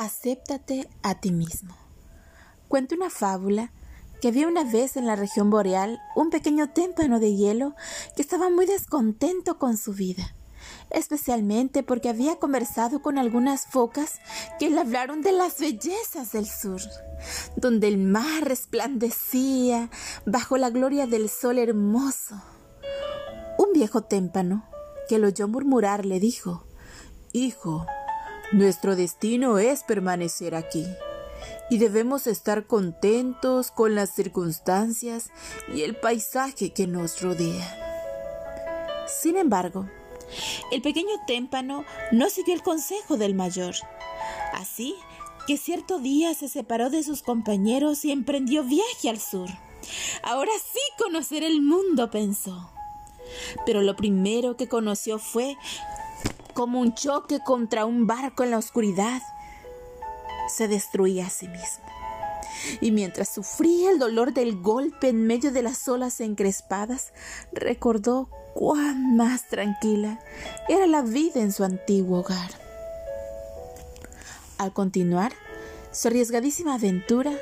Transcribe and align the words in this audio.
Acéptate 0.00 0.88
a 1.02 1.20
ti 1.20 1.30
mismo. 1.30 1.76
Cuenta 2.68 2.94
una 2.94 3.10
fábula 3.10 3.70
que 4.22 4.28
había 4.28 4.48
una 4.48 4.64
vez 4.64 4.96
en 4.96 5.06
la 5.06 5.14
región 5.14 5.50
boreal 5.50 6.00
un 6.16 6.30
pequeño 6.30 6.70
témpano 6.70 7.20
de 7.20 7.36
hielo 7.36 7.74
que 8.16 8.22
estaba 8.22 8.48
muy 8.48 8.64
descontento 8.64 9.58
con 9.58 9.76
su 9.76 9.92
vida, 9.92 10.34
especialmente 10.88 11.82
porque 11.82 12.08
había 12.08 12.36
conversado 12.36 13.02
con 13.02 13.18
algunas 13.18 13.66
focas 13.66 14.20
que 14.58 14.70
le 14.70 14.80
hablaron 14.80 15.20
de 15.20 15.32
las 15.32 15.60
bellezas 15.60 16.32
del 16.32 16.46
sur, 16.46 16.80
donde 17.56 17.88
el 17.88 17.98
mar 17.98 18.44
resplandecía 18.44 19.90
bajo 20.24 20.56
la 20.56 20.70
gloria 20.70 21.06
del 21.06 21.28
sol 21.28 21.58
hermoso. 21.58 22.40
Un 23.58 23.74
viejo 23.74 24.00
témpano 24.04 24.64
que 25.10 25.18
lo 25.18 25.26
oyó 25.26 25.46
murmurar 25.46 26.06
le 26.06 26.20
dijo, 26.20 26.64
Hijo, 27.32 27.86
nuestro 28.52 28.96
destino 28.96 29.58
es 29.58 29.82
permanecer 29.84 30.54
aquí 30.54 30.86
y 31.70 31.78
debemos 31.78 32.26
estar 32.26 32.66
contentos 32.66 33.70
con 33.70 33.94
las 33.94 34.10
circunstancias 34.10 35.30
y 35.72 35.82
el 35.82 35.96
paisaje 35.96 36.72
que 36.72 36.86
nos 36.86 37.22
rodea. 37.22 39.06
Sin 39.06 39.36
embargo, 39.36 39.88
el 40.72 40.82
pequeño 40.82 41.12
témpano 41.26 41.84
no 42.12 42.28
siguió 42.28 42.54
el 42.54 42.62
consejo 42.62 43.16
del 43.16 43.34
mayor. 43.34 43.74
Así 44.54 44.94
que 45.46 45.56
cierto 45.56 45.98
día 45.98 46.34
se 46.34 46.48
separó 46.48 46.90
de 46.90 47.02
sus 47.02 47.22
compañeros 47.22 48.04
y 48.04 48.12
emprendió 48.12 48.64
viaje 48.64 49.08
al 49.08 49.18
sur. 49.18 49.48
Ahora 50.22 50.52
sí 50.72 50.80
conocer 50.98 51.42
el 51.42 51.62
mundo, 51.62 52.10
pensó. 52.10 52.70
Pero 53.64 53.82
lo 53.82 53.96
primero 53.96 54.56
que 54.56 54.68
conoció 54.68 55.18
fue 55.18 55.56
como 56.52 56.80
un 56.80 56.94
choque 56.94 57.40
contra 57.40 57.84
un 57.84 58.06
barco 58.06 58.44
en 58.44 58.50
la 58.50 58.58
oscuridad, 58.58 59.22
se 60.48 60.68
destruía 60.68 61.26
a 61.26 61.30
sí 61.30 61.48
mismo. 61.48 61.84
Y 62.80 62.90
mientras 62.90 63.28
sufría 63.28 63.90
el 63.90 63.98
dolor 63.98 64.34
del 64.34 64.60
golpe 64.60 65.08
en 65.08 65.26
medio 65.26 65.52
de 65.52 65.62
las 65.62 65.88
olas 65.88 66.20
encrespadas, 66.20 67.12
recordó 67.52 68.28
cuán 68.54 69.16
más 69.16 69.48
tranquila 69.48 70.20
era 70.68 70.86
la 70.86 71.02
vida 71.02 71.40
en 71.40 71.52
su 71.52 71.64
antiguo 71.64 72.20
hogar. 72.20 72.50
Al 74.58 74.72
continuar 74.72 75.32
su 75.92 76.08
arriesgadísima 76.08 76.74
aventura, 76.74 77.32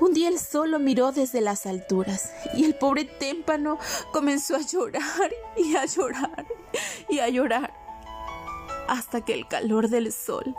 un 0.00 0.12
día 0.12 0.28
él 0.28 0.38
solo 0.38 0.78
miró 0.78 1.10
desde 1.10 1.40
las 1.40 1.66
alturas 1.66 2.30
y 2.54 2.64
el 2.64 2.74
pobre 2.74 3.04
témpano 3.04 3.78
comenzó 4.12 4.56
a 4.56 4.60
llorar 4.60 5.32
y 5.56 5.74
a 5.74 5.86
llorar 5.86 6.46
y 7.08 7.18
a 7.18 7.28
llorar 7.28 7.65
hasta 8.96 9.20
que 9.20 9.34
el 9.34 9.46
calor 9.46 9.88
del 9.88 10.12
sol 10.12 10.56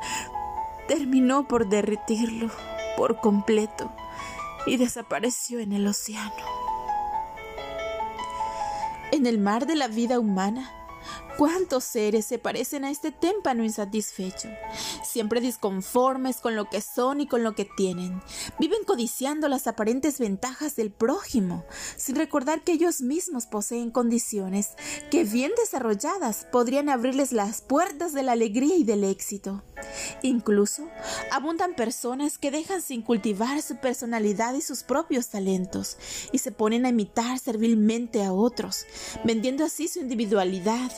terminó 0.88 1.48
por 1.48 1.68
derretirlo 1.68 2.50
por 2.96 3.20
completo 3.20 3.92
y 4.66 4.78
desapareció 4.78 5.60
en 5.60 5.74
el 5.74 5.88
océano. 5.88 6.34
En 9.12 9.26
el 9.26 9.40
mar 9.40 9.66
de 9.66 9.76
la 9.76 9.88
vida 9.88 10.20
humana 10.20 10.70
¿Cuántos 11.38 11.84
seres 11.84 12.26
se 12.26 12.40
parecen 12.40 12.84
a 12.84 12.90
este 12.90 13.12
témpano 13.12 13.64
insatisfecho? 13.64 14.50
Siempre 15.04 15.40
disconformes 15.40 16.38
con 16.38 16.56
lo 16.56 16.68
que 16.68 16.82
son 16.82 17.22
y 17.22 17.28
con 17.28 17.44
lo 17.44 17.54
que 17.54 17.66
tienen. 17.78 18.24
Viven 18.60 18.84
codiciando 18.88 19.48
las 19.48 19.68
aparentes 19.68 20.18
ventajas 20.20 20.76
del 20.76 20.92
prójimo, 20.92 21.64
sin 21.96 22.16
recordar 22.16 22.64
que 22.64 22.72
ellos 22.72 23.02
mismos 23.02 23.46
poseen 23.46 23.92
condiciones 23.92 24.72
que 25.12 25.26
bien 25.26 25.52
desarrolladas 25.56 26.48
podrían 26.52 26.90
abrirles 26.90 27.32
las 27.32 27.62
puertas 27.62 28.14
de 28.14 28.24
la 28.24 28.32
alegría 28.32 28.76
y 28.76 28.84
del 28.84 29.04
éxito. 29.04 29.64
Incluso 30.24 30.90
abundan 31.32 31.76
personas 31.76 32.40
que 32.40 32.50
dejan 32.50 32.82
sin 32.82 33.04
cultivar 33.04 33.62
su 33.62 33.76
personalidad 33.78 34.56
y 34.56 34.62
sus 34.62 34.82
propios 34.82 35.30
talentos 35.30 35.98
y 36.32 36.40
se 36.40 36.52
ponen 36.52 36.88
a 36.88 36.90
imitar 36.90 37.38
servilmente 37.38 38.24
a 38.24 38.34
otros, 38.34 38.88
vendiendo 39.24 39.64
así 39.64 39.88
su 39.88 40.00
individualidad 40.00 40.92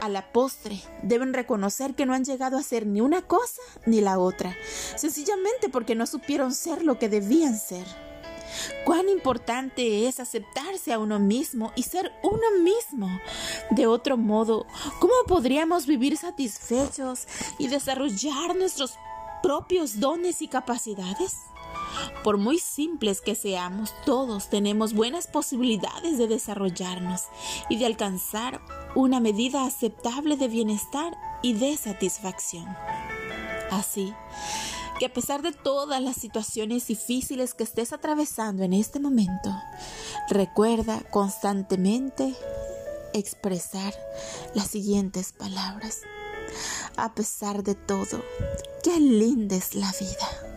a 0.00 0.08
la 0.08 0.32
postre, 0.32 0.80
deben 1.02 1.32
reconocer 1.32 1.94
que 1.94 2.06
no 2.06 2.14
han 2.14 2.24
llegado 2.24 2.58
a 2.58 2.62
ser 2.62 2.86
ni 2.86 3.00
una 3.00 3.22
cosa 3.22 3.60
ni 3.86 4.00
la 4.00 4.18
otra, 4.18 4.56
sencillamente 4.96 5.68
porque 5.68 5.94
no 5.94 6.06
supieron 6.06 6.54
ser 6.54 6.82
lo 6.82 6.98
que 6.98 7.08
debían 7.08 7.58
ser. 7.58 7.84
Cuán 8.84 9.08
importante 9.08 10.06
es 10.06 10.20
aceptarse 10.20 10.92
a 10.92 10.98
uno 10.98 11.18
mismo 11.18 11.72
y 11.76 11.82
ser 11.82 12.12
uno 12.22 12.62
mismo. 12.62 13.08
De 13.70 13.86
otro 13.86 14.16
modo, 14.16 14.66
¿cómo 15.00 15.14
podríamos 15.26 15.86
vivir 15.86 16.16
satisfechos 16.16 17.26
y 17.58 17.68
desarrollar 17.68 18.56
nuestros 18.56 18.94
propios 19.42 20.00
dones 20.00 20.40
y 20.42 20.48
capacidades? 20.48 21.34
Por 22.22 22.38
muy 22.38 22.58
simples 22.58 23.20
que 23.20 23.34
seamos, 23.34 23.94
todos 24.04 24.50
tenemos 24.50 24.94
buenas 24.94 25.26
posibilidades 25.26 26.18
de 26.18 26.26
desarrollarnos 26.26 27.22
y 27.68 27.78
de 27.78 27.86
alcanzar 27.86 28.60
una 28.94 29.20
medida 29.20 29.64
aceptable 29.64 30.36
de 30.36 30.48
bienestar 30.48 31.16
y 31.42 31.54
de 31.54 31.76
satisfacción. 31.76 32.66
Así 33.70 34.12
que 34.98 35.06
a 35.06 35.12
pesar 35.12 35.42
de 35.42 35.52
todas 35.52 36.02
las 36.02 36.16
situaciones 36.16 36.86
difíciles 36.86 37.54
que 37.54 37.64
estés 37.64 37.92
atravesando 37.92 38.62
en 38.62 38.72
este 38.72 38.98
momento, 38.98 39.54
recuerda 40.28 41.02
constantemente 41.10 42.34
expresar 43.12 43.94
las 44.54 44.68
siguientes 44.68 45.32
palabras. 45.32 46.00
A 46.96 47.14
pesar 47.14 47.62
de 47.62 47.74
todo, 47.74 48.22
qué 48.82 48.98
linda 48.98 49.56
es 49.56 49.74
la 49.74 49.92
vida. 50.00 50.55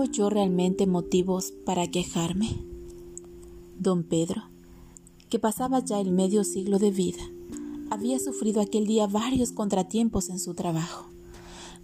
¿Tengo 0.00 0.12
yo 0.12 0.30
realmente 0.30 0.86
motivos 0.86 1.52
para 1.66 1.86
quejarme? 1.86 2.48
Don 3.78 4.02
Pedro, 4.02 4.44
que 5.28 5.38
pasaba 5.38 5.80
ya 5.80 6.00
el 6.00 6.10
medio 6.10 6.42
siglo 6.42 6.78
de 6.78 6.90
vida, 6.90 7.22
había 7.90 8.18
sufrido 8.18 8.62
aquel 8.62 8.86
día 8.86 9.06
varios 9.06 9.52
contratiempos 9.52 10.30
en 10.30 10.38
su 10.38 10.54
trabajo. 10.54 11.04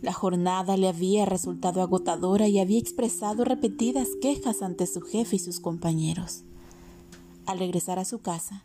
La 0.00 0.14
jornada 0.14 0.78
le 0.78 0.88
había 0.88 1.26
resultado 1.26 1.82
agotadora 1.82 2.48
y 2.48 2.58
había 2.58 2.78
expresado 2.78 3.44
repetidas 3.44 4.08
quejas 4.22 4.62
ante 4.62 4.86
su 4.86 5.02
jefe 5.02 5.36
y 5.36 5.40
sus 5.40 5.60
compañeros. 5.60 6.44
Al 7.44 7.58
regresar 7.58 7.98
a 7.98 8.06
su 8.06 8.20
casa, 8.20 8.64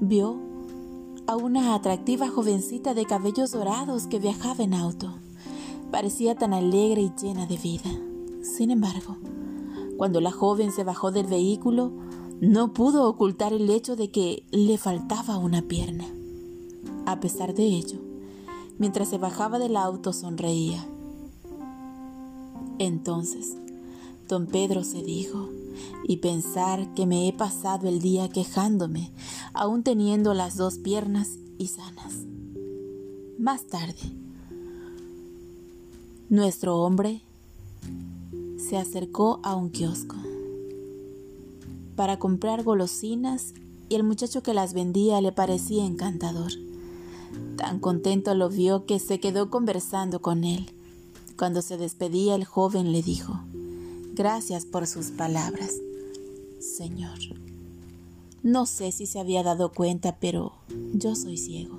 vio 0.00 0.36
a 1.26 1.34
una 1.34 1.74
atractiva 1.74 2.28
jovencita 2.28 2.94
de 2.94 3.04
cabellos 3.04 3.50
dorados 3.50 4.06
que 4.06 4.20
viajaba 4.20 4.62
en 4.62 4.74
auto. 4.74 5.12
Parecía 5.90 6.36
tan 6.36 6.54
alegre 6.54 7.02
y 7.02 7.12
llena 7.20 7.46
de 7.46 7.56
vida. 7.56 7.90
Sin 8.46 8.70
embargo, 8.70 9.16
cuando 9.96 10.20
la 10.20 10.30
joven 10.30 10.70
se 10.70 10.84
bajó 10.84 11.10
del 11.10 11.26
vehículo, 11.26 11.92
no 12.40 12.72
pudo 12.72 13.08
ocultar 13.08 13.52
el 13.52 13.68
hecho 13.68 13.96
de 13.96 14.10
que 14.10 14.44
le 14.50 14.78
faltaba 14.78 15.36
una 15.36 15.62
pierna. 15.62 16.06
A 17.06 17.18
pesar 17.18 17.54
de 17.54 17.64
ello, 17.64 17.98
mientras 18.78 19.08
se 19.08 19.18
bajaba 19.18 19.58
del 19.58 19.76
auto 19.76 20.12
sonreía. 20.12 20.86
Entonces, 22.78 23.56
don 24.28 24.46
Pedro 24.46 24.84
se 24.84 25.02
dijo, 25.02 25.50
y 26.06 26.18
pensar 26.18 26.94
que 26.94 27.04
me 27.04 27.28
he 27.28 27.32
pasado 27.32 27.88
el 27.88 28.00
día 28.00 28.28
quejándome, 28.28 29.10
aún 29.54 29.82
teniendo 29.82 30.34
las 30.34 30.56
dos 30.56 30.78
piernas 30.78 31.30
y 31.58 31.66
sanas. 31.66 32.14
Más 33.38 33.66
tarde, 33.66 34.14
nuestro 36.28 36.78
hombre 36.78 37.22
se 38.68 38.76
acercó 38.76 39.38
a 39.44 39.54
un 39.54 39.70
kiosco 39.70 40.16
para 41.94 42.18
comprar 42.18 42.62
golosinas 42.62 43.54
y 43.88 43.94
el 43.94 44.02
muchacho 44.04 44.42
que 44.42 44.54
las 44.54 44.74
vendía 44.74 45.20
le 45.20 45.32
parecía 45.32 45.84
encantador. 45.84 46.52
Tan 47.56 47.78
contento 47.78 48.34
lo 48.34 48.48
vio 48.48 48.84
que 48.84 48.98
se 48.98 49.18
quedó 49.18 49.50
conversando 49.50 50.20
con 50.20 50.44
él. 50.44 50.66
Cuando 51.38 51.62
se 51.62 51.76
despedía 51.76 52.34
el 52.34 52.44
joven 52.44 52.92
le 52.92 53.02
dijo, 53.02 53.40
Gracias 54.14 54.64
por 54.64 54.86
sus 54.86 55.06
palabras, 55.06 55.72
Señor. 56.58 57.18
No 58.42 58.66
sé 58.66 58.92
si 58.92 59.06
se 59.06 59.20
había 59.20 59.42
dado 59.42 59.72
cuenta, 59.72 60.16
pero 60.20 60.52
yo 60.92 61.14
soy 61.14 61.36
ciego. 61.36 61.78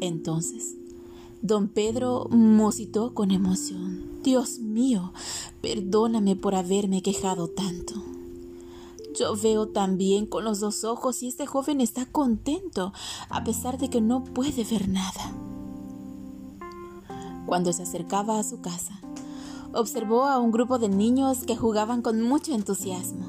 Entonces, 0.00 0.74
don 1.42 1.68
Pedro 1.68 2.26
musitó 2.30 3.14
con 3.14 3.30
emoción. 3.30 4.13
Dios 4.24 4.58
mío, 4.58 5.12
perdóname 5.60 6.34
por 6.34 6.54
haberme 6.54 7.02
quejado 7.02 7.48
tanto. 7.48 7.94
Yo 9.16 9.36
veo 9.36 9.68
también 9.68 10.26
con 10.26 10.44
los 10.44 10.58
dos 10.58 10.82
ojos 10.82 11.22
y 11.22 11.28
este 11.28 11.46
joven 11.46 11.80
está 11.80 12.06
contento 12.06 12.92
a 13.28 13.44
pesar 13.44 13.78
de 13.78 13.90
que 13.90 14.00
no 14.00 14.24
puede 14.24 14.64
ver 14.64 14.88
nada. 14.88 15.32
Cuando 17.46 17.72
se 17.72 17.82
acercaba 17.82 18.38
a 18.38 18.44
su 18.44 18.60
casa, 18.60 18.98
Observó 19.76 20.26
a 20.26 20.38
un 20.38 20.52
grupo 20.52 20.78
de 20.78 20.88
niños 20.88 21.38
que 21.44 21.56
jugaban 21.56 22.00
con 22.00 22.22
mucho 22.22 22.54
entusiasmo, 22.54 23.26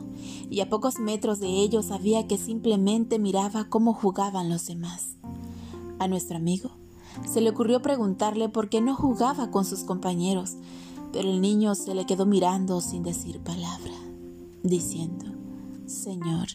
y 0.48 0.60
a 0.60 0.70
pocos 0.70 1.00
metros 1.00 1.40
de 1.40 1.48
ellos 1.48 1.86
sabía 1.86 2.28
que 2.28 2.38
simplemente 2.38 3.18
miraba 3.18 3.66
cómo 3.68 3.96
jugaban 3.96 4.48
los 4.48 4.68
demás. 4.68 5.16
A 5.98 6.08
nuestro 6.08 6.38
amigo 6.38 6.70
se 7.32 7.42
le 7.42 7.50
ocurrió 7.50 7.82
preguntarle 7.82 8.50
por 8.50 8.70
qué 8.70 8.82
no 8.82 8.96
jugaba 8.96 9.52
con 9.52 9.66
sus 9.66 9.84
compañeros, 9.84 10.56
pero 11.12 11.30
el 11.30 11.42
niño 11.42 11.76
se 11.76 11.96
le 11.96 12.06
quedó 12.06 12.26
mirando 12.26 12.82
sin 12.82 13.04
decir 13.04 13.40
palabra, 13.40 13.94
diciendo, 14.64 15.26
Señor, 15.86 16.48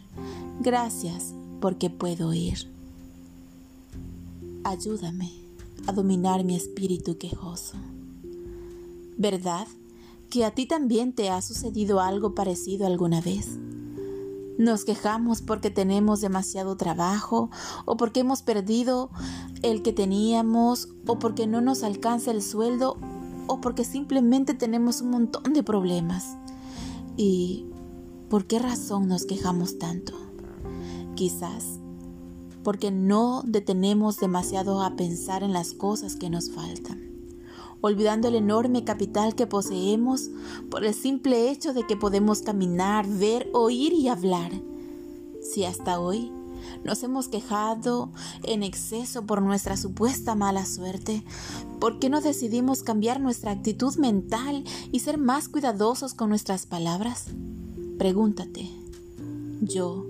gracias 0.61 1.35
porque 1.61 1.91
puedo 1.91 2.33
ir. 2.35 2.71
Ayúdame 4.65 5.31
a 5.87 5.93
dominar 5.93 6.45
mi 6.45 6.57
espíritu 6.57 7.17
quejoso. 7.17 7.77
¿Verdad 9.17 9.67
que 10.29 10.45
a 10.45 10.55
ti 10.55 10.67
también 10.67 11.12
te 11.12 11.31
ha 11.31 11.43
sucedido 11.43 12.01
algo 12.01 12.35
parecido 12.35 12.87
alguna 12.87 13.21
vez? 13.21 13.59
Nos 14.61 14.85
quejamos 14.85 15.41
porque 15.41 15.71
tenemos 15.71 16.21
demasiado 16.21 16.77
trabajo 16.77 17.49
o 17.87 17.97
porque 17.97 18.21
hemos 18.21 18.43
perdido 18.43 19.09
el 19.62 19.81
que 19.81 19.95
teníamos 19.95 20.91
o 21.07 21.19
porque 21.19 21.47
no 21.47 21.62
nos 21.62 21.83
alcanza 21.83 22.31
el 22.31 22.43
sueldo 22.43 22.99
o 23.47 23.62
porque 23.62 23.87
simplemente 23.87 24.53
tenemos 24.53 25.01
un 25.01 25.12
montón 25.12 25.55
de 25.55 25.62
problemas. 25.62 26.37
¿Y 27.17 27.69
por 28.29 28.45
qué 28.45 28.59
razón 28.59 29.09
nos 29.09 29.25
quejamos 29.25 29.79
tanto? 29.79 30.12
Quizás 31.15 31.81
porque 32.62 32.91
no 32.91 33.43
detenemos 33.47 34.19
demasiado 34.19 34.83
a 34.83 34.95
pensar 34.95 35.43
en 35.43 35.55
las 35.55 35.73
cosas 35.73 36.17
que 36.17 36.29
nos 36.29 36.51
faltan 36.51 37.10
olvidando 37.81 38.29
el 38.29 38.35
enorme 38.35 38.85
capital 38.85 39.35
que 39.35 39.47
poseemos 39.47 40.31
por 40.71 40.85
el 40.85 40.94
simple 40.94 41.50
hecho 41.50 41.73
de 41.73 41.87
que 41.87 41.97
podemos 41.97 42.43
caminar, 42.43 43.06
ver, 43.06 43.49
oír 43.53 43.93
y 43.93 44.09
hablar. 44.09 44.53
Si 45.43 45.65
hasta 45.65 45.99
hoy 45.99 46.31
nos 46.85 47.03
hemos 47.03 47.29
quejado 47.29 48.11
en 48.43 48.62
exceso 48.62 49.27
por 49.27 49.43
nuestra 49.43 49.77
supuesta 49.77 50.35
mala 50.35 50.67
suerte, 50.67 51.25
¿por 51.79 51.99
qué 51.99 52.09
no 52.09 52.21
decidimos 52.21 52.82
cambiar 52.82 53.21
nuestra 53.21 53.53
actitud 53.53 53.97
mental 53.97 54.65
y 54.93 55.00
ser 55.00 55.19
más 55.19 55.49
cuidadosos 55.49 56.15
con 56.15 56.29
nuestras 56.29 56.67
palabras? 56.67 57.26
Pregúntate, 57.99 58.71
yo, 59.61 60.06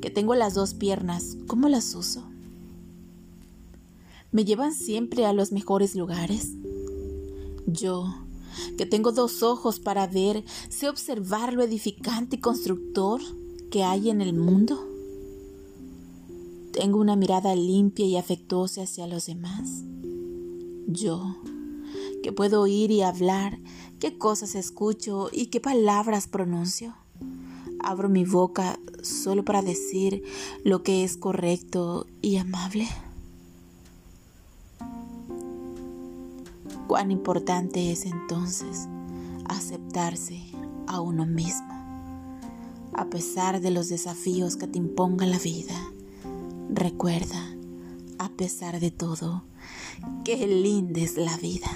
que 0.00 0.10
tengo 0.10 0.34
las 0.34 0.54
dos 0.54 0.74
piernas, 0.74 1.36
¿cómo 1.46 1.68
las 1.68 1.94
uso? 1.94 2.24
¿Me 4.32 4.44
llevan 4.44 4.74
siempre 4.74 5.26
a 5.26 5.32
los 5.32 5.52
mejores 5.52 5.94
lugares? 5.94 6.50
Yo, 7.66 8.14
que 8.76 8.86
tengo 8.86 9.12
dos 9.12 9.42
ojos 9.42 9.80
para 9.80 10.06
ver, 10.06 10.44
sé 10.68 10.88
observar 10.88 11.52
lo 11.52 11.62
edificante 11.62 12.36
y 12.36 12.40
constructor 12.40 13.20
que 13.70 13.82
hay 13.82 14.10
en 14.10 14.20
el 14.20 14.34
mundo. 14.34 14.88
Tengo 16.72 16.98
una 16.98 17.16
mirada 17.16 17.54
limpia 17.54 18.06
y 18.06 18.16
afectuosa 18.16 18.82
hacia 18.82 19.06
los 19.06 19.26
demás. 19.26 19.84
Yo, 20.86 21.36
que 22.22 22.32
puedo 22.32 22.60
oír 22.62 22.90
y 22.90 23.02
hablar, 23.02 23.58
qué 24.00 24.18
cosas 24.18 24.54
escucho 24.54 25.28
y 25.32 25.46
qué 25.46 25.60
palabras 25.60 26.26
pronuncio. 26.26 26.94
Abro 27.80 28.08
mi 28.08 28.24
boca 28.24 28.78
solo 29.02 29.44
para 29.44 29.62
decir 29.62 30.22
lo 30.64 30.82
que 30.82 31.04
es 31.04 31.16
correcto 31.16 32.06
y 32.22 32.36
amable. 32.36 32.88
Cuán 36.94 37.10
importante 37.10 37.90
es 37.90 38.06
entonces 38.06 38.88
aceptarse 39.48 40.40
a 40.86 41.00
uno 41.00 41.26
mismo, 41.26 41.74
a 42.92 43.06
pesar 43.06 43.60
de 43.60 43.72
los 43.72 43.88
desafíos 43.88 44.56
que 44.56 44.68
te 44.68 44.78
imponga 44.78 45.26
la 45.26 45.40
vida. 45.40 45.74
Recuerda, 46.70 47.48
a 48.20 48.28
pesar 48.28 48.78
de 48.78 48.92
todo, 48.92 49.42
qué 50.24 50.46
linda 50.46 51.00
es 51.00 51.16
la 51.16 51.36
vida. 51.36 51.66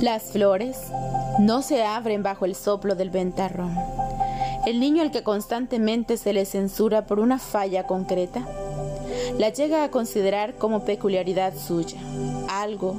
Las 0.00 0.30
flores 0.30 0.78
no 1.40 1.62
se 1.62 1.82
abren 1.82 2.22
bajo 2.22 2.44
el 2.44 2.54
soplo 2.54 2.94
del 2.94 3.10
ventarrón. 3.10 3.76
El 4.66 4.78
niño 4.78 5.02
al 5.02 5.10
que 5.10 5.24
constantemente 5.24 6.16
se 6.16 6.32
le 6.32 6.44
censura 6.44 7.06
por 7.06 7.18
una 7.18 7.40
falla 7.40 7.88
concreta 7.88 8.46
la 9.38 9.50
llega 9.50 9.84
a 9.84 9.90
considerar 9.90 10.54
como 10.54 10.84
peculiaridad 10.84 11.54
suya, 11.56 11.98
algo 12.48 12.96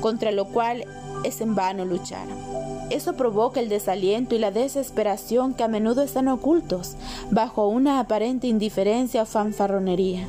contra 0.00 0.32
lo 0.32 0.46
cual 0.46 0.84
es 1.24 1.40
en 1.40 1.54
vano 1.54 1.84
luchar. 1.84 2.26
Eso 2.90 3.14
provoca 3.14 3.60
el 3.60 3.68
desaliento 3.68 4.34
y 4.34 4.38
la 4.38 4.50
desesperación 4.50 5.54
que 5.54 5.64
a 5.64 5.68
menudo 5.68 6.02
están 6.02 6.28
ocultos 6.28 6.94
bajo 7.30 7.68
una 7.68 8.00
aparente 8.00 8.46
indiferencia 8.46 9.22
o 9.22 9.26
fanfarronería. 9.26 10.26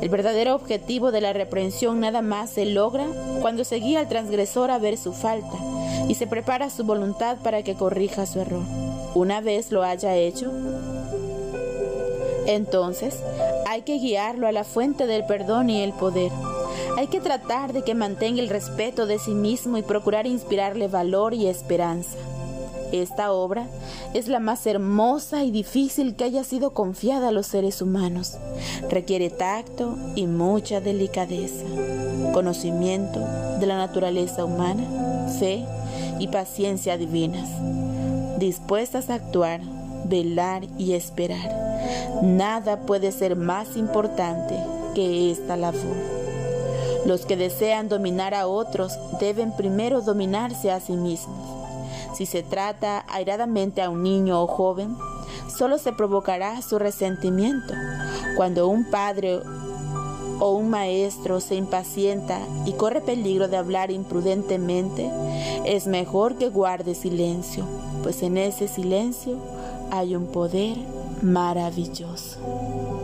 El 0.00 0.08
verdadero 0.08 0.54
objetivo 0.54 1.10
de 1.10 1.20
la 1.20 1.32
reprensión 1.32 2.00
nada 2.00 2.22
más 2.22 2.50
se 2.50 2.66
logra 2.66 3.06
cuando 3.40 3.64
se 3.64 3.76
guía 3.76 4.00
al 4.00 4.08
transgresor 4.08 4.70
a 4.70 4.78
ver 4.78 4.96
su 4.96 5.12
falta 5.12 5.56
y 6.08 6.14
se 6.14 6.26
prepara 6.26 6.70
su 6.70 6.84
voluntad 6.84 7.38
para 7.42 7.62
que 7.62 7.74
corrija 7.74 8.26
su 8.26 8.40
error. 8.40 8.62
Una 9.14 9.40
vez 9.40 9.72
lo 9.72 9.82
haya 9.82 10.14
hecho, 10.16 10.52
entonces 12.46 13.22
hay 13.66 13.82
que 13.82 13.98
guiarlo 13.98 14.46
a 14.46 14.52
la 14.52 14.64
fuente 14.64 15.06
del 15.06 15.24
perdón 15.24 15.70
y 15.70 15.82
el 15.82 15.92
poder. 15.92 16.32
Hay 16.96 17.06
que 17.06 17.20
tratar 17.20 17.72
de 17.72 17.82
que 17.82 17.94
mantenga 17.94 18.42
el 18.42 18.48
respeto 18.48 19.06
de 19.06 19.18
sí 19.18 19.32
mismo 19.32 19.78
y 19.78 19.82
procurar 19.82 20.26
inspirarle 20.26 20.88
valor 20.88 21.34
y 21.34 21.46
esperanza. 21.46 22.16
Esta 22.92 23.32
obra 23.32 23.68
es 24.14 24.26
la 24.26 24.40
más 24.40 24.66
hermosa 24.66 25.44
y 25.44 25.52
difícil 25.52 26.16
que 26.16 26.24
haya 26.24 26.42
sido 26.42 26.70
confiada 26.70 27.28
a 27.28 27.32
los 27.32 27.46
seres 27.46 27.80
humanos. 27.80 28.36
Requiere 28.88 29.30
tacto 29.30 29.96
y 30.16 30.26
mucha 30.26 30.80
delicadeza, 30.80 31.64
conocimiento 32.32 33.20
de 33.60 33.66
la 33.66 33.76
naturaleza 33.76 34.44
humana, 34.44 35.28
fe 35.38 35.64
y 36.18 36.26
paciencia 36.28 36.98
divinas, 36.98 37.48
dispuestas 38.38 39.08
a 39.10 39.14
actuar, 39.14 39.60
velar 40.06 40.64
y 40.76 40.94
esperar 40.94 41.69
Nada 42.22 42.80
puede 42.80 43.12
ser 43.12 43.36
más 43.36 43.76
importante 43.76 44.56
que 44.94 45.30
esta 45.30 45.56
labor. 45.56 45.96
Los 47.06 47.24
que 47.24 47.36
desean 47.36 47.88
dominar 47.88 48.34
a 48.34 48.46
otros 48.46 48.98
deben 49.18 49.52
primero 49.56 50.02
dominarse 50.02 50.70
a 50.70 50.80
sí 50.80 50.92
mismos. 50.92 51.48
Si 52.14 52.26
se 52.26 52.42
trata 52.42 53.04
airadamente 53.08 53.80
a 53.80 53.88
un 53.88 54.02
niño 54.02 54.42
o 54.42 54.46
joven, 54.46 54.96
solo 55.56 55.78
se 55.78 55.92
provocará 55.92 56.60
su 56.60 56.78
resentimiento. 56.78 57.72
Cuando 58.36 58.68
un 58.68 58.84
padre 58.90 59.40
o 60.40 60.52
un 60.52 60.68
maestro 60.70 61.40
se 61.40 61.54
impacienta 61.54 62.40
y 62.66 62.72
corre 62.72 63.00
peligro 63.00 63.48
de 63.48 63.56
hablar 63.56 63.90
imprudentemente, 63.90 65.10
es 65.64 65.86
mejor 65.86 66.36
que 66.36 66.48
guarde 66.48 66.94
silencio, 66.94 67.64
pues 68.02 68.22
en 68.22 68.36
ese 68.36 68.68
silencio 68.68 69.36
hay 69.90 70.14
un 70.14 70.26
poder 70.26 70.76
maravilloso. 71.22 72.99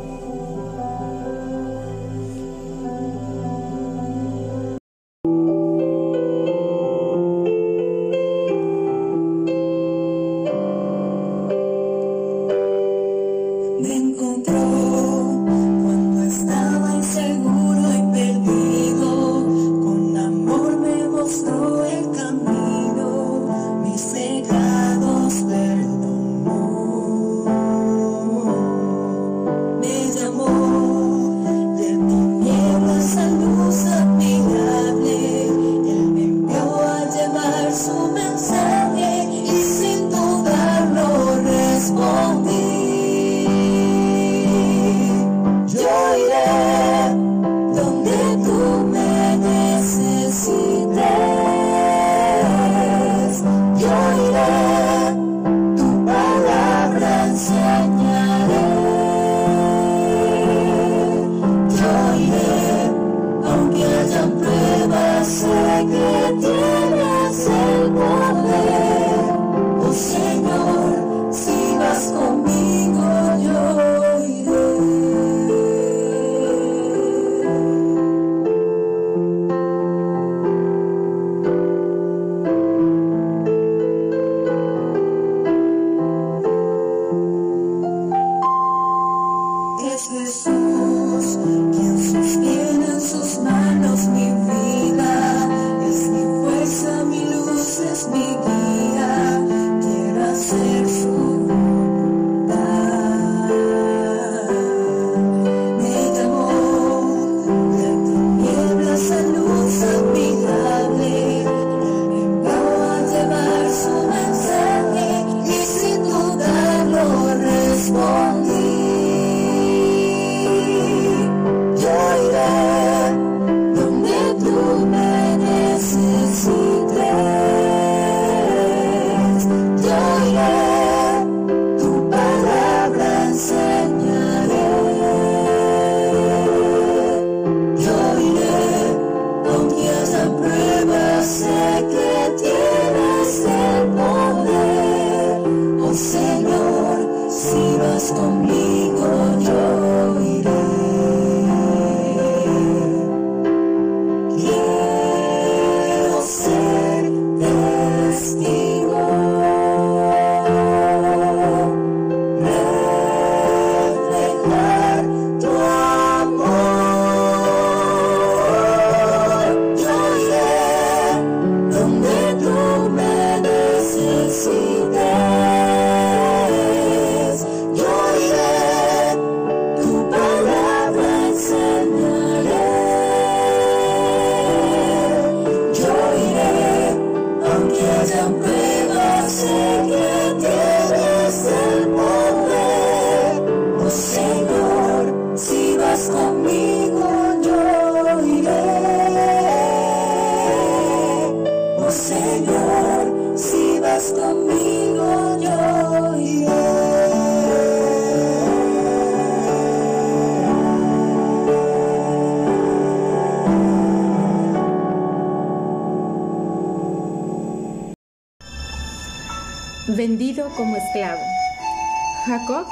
Jacob 222.26 222.66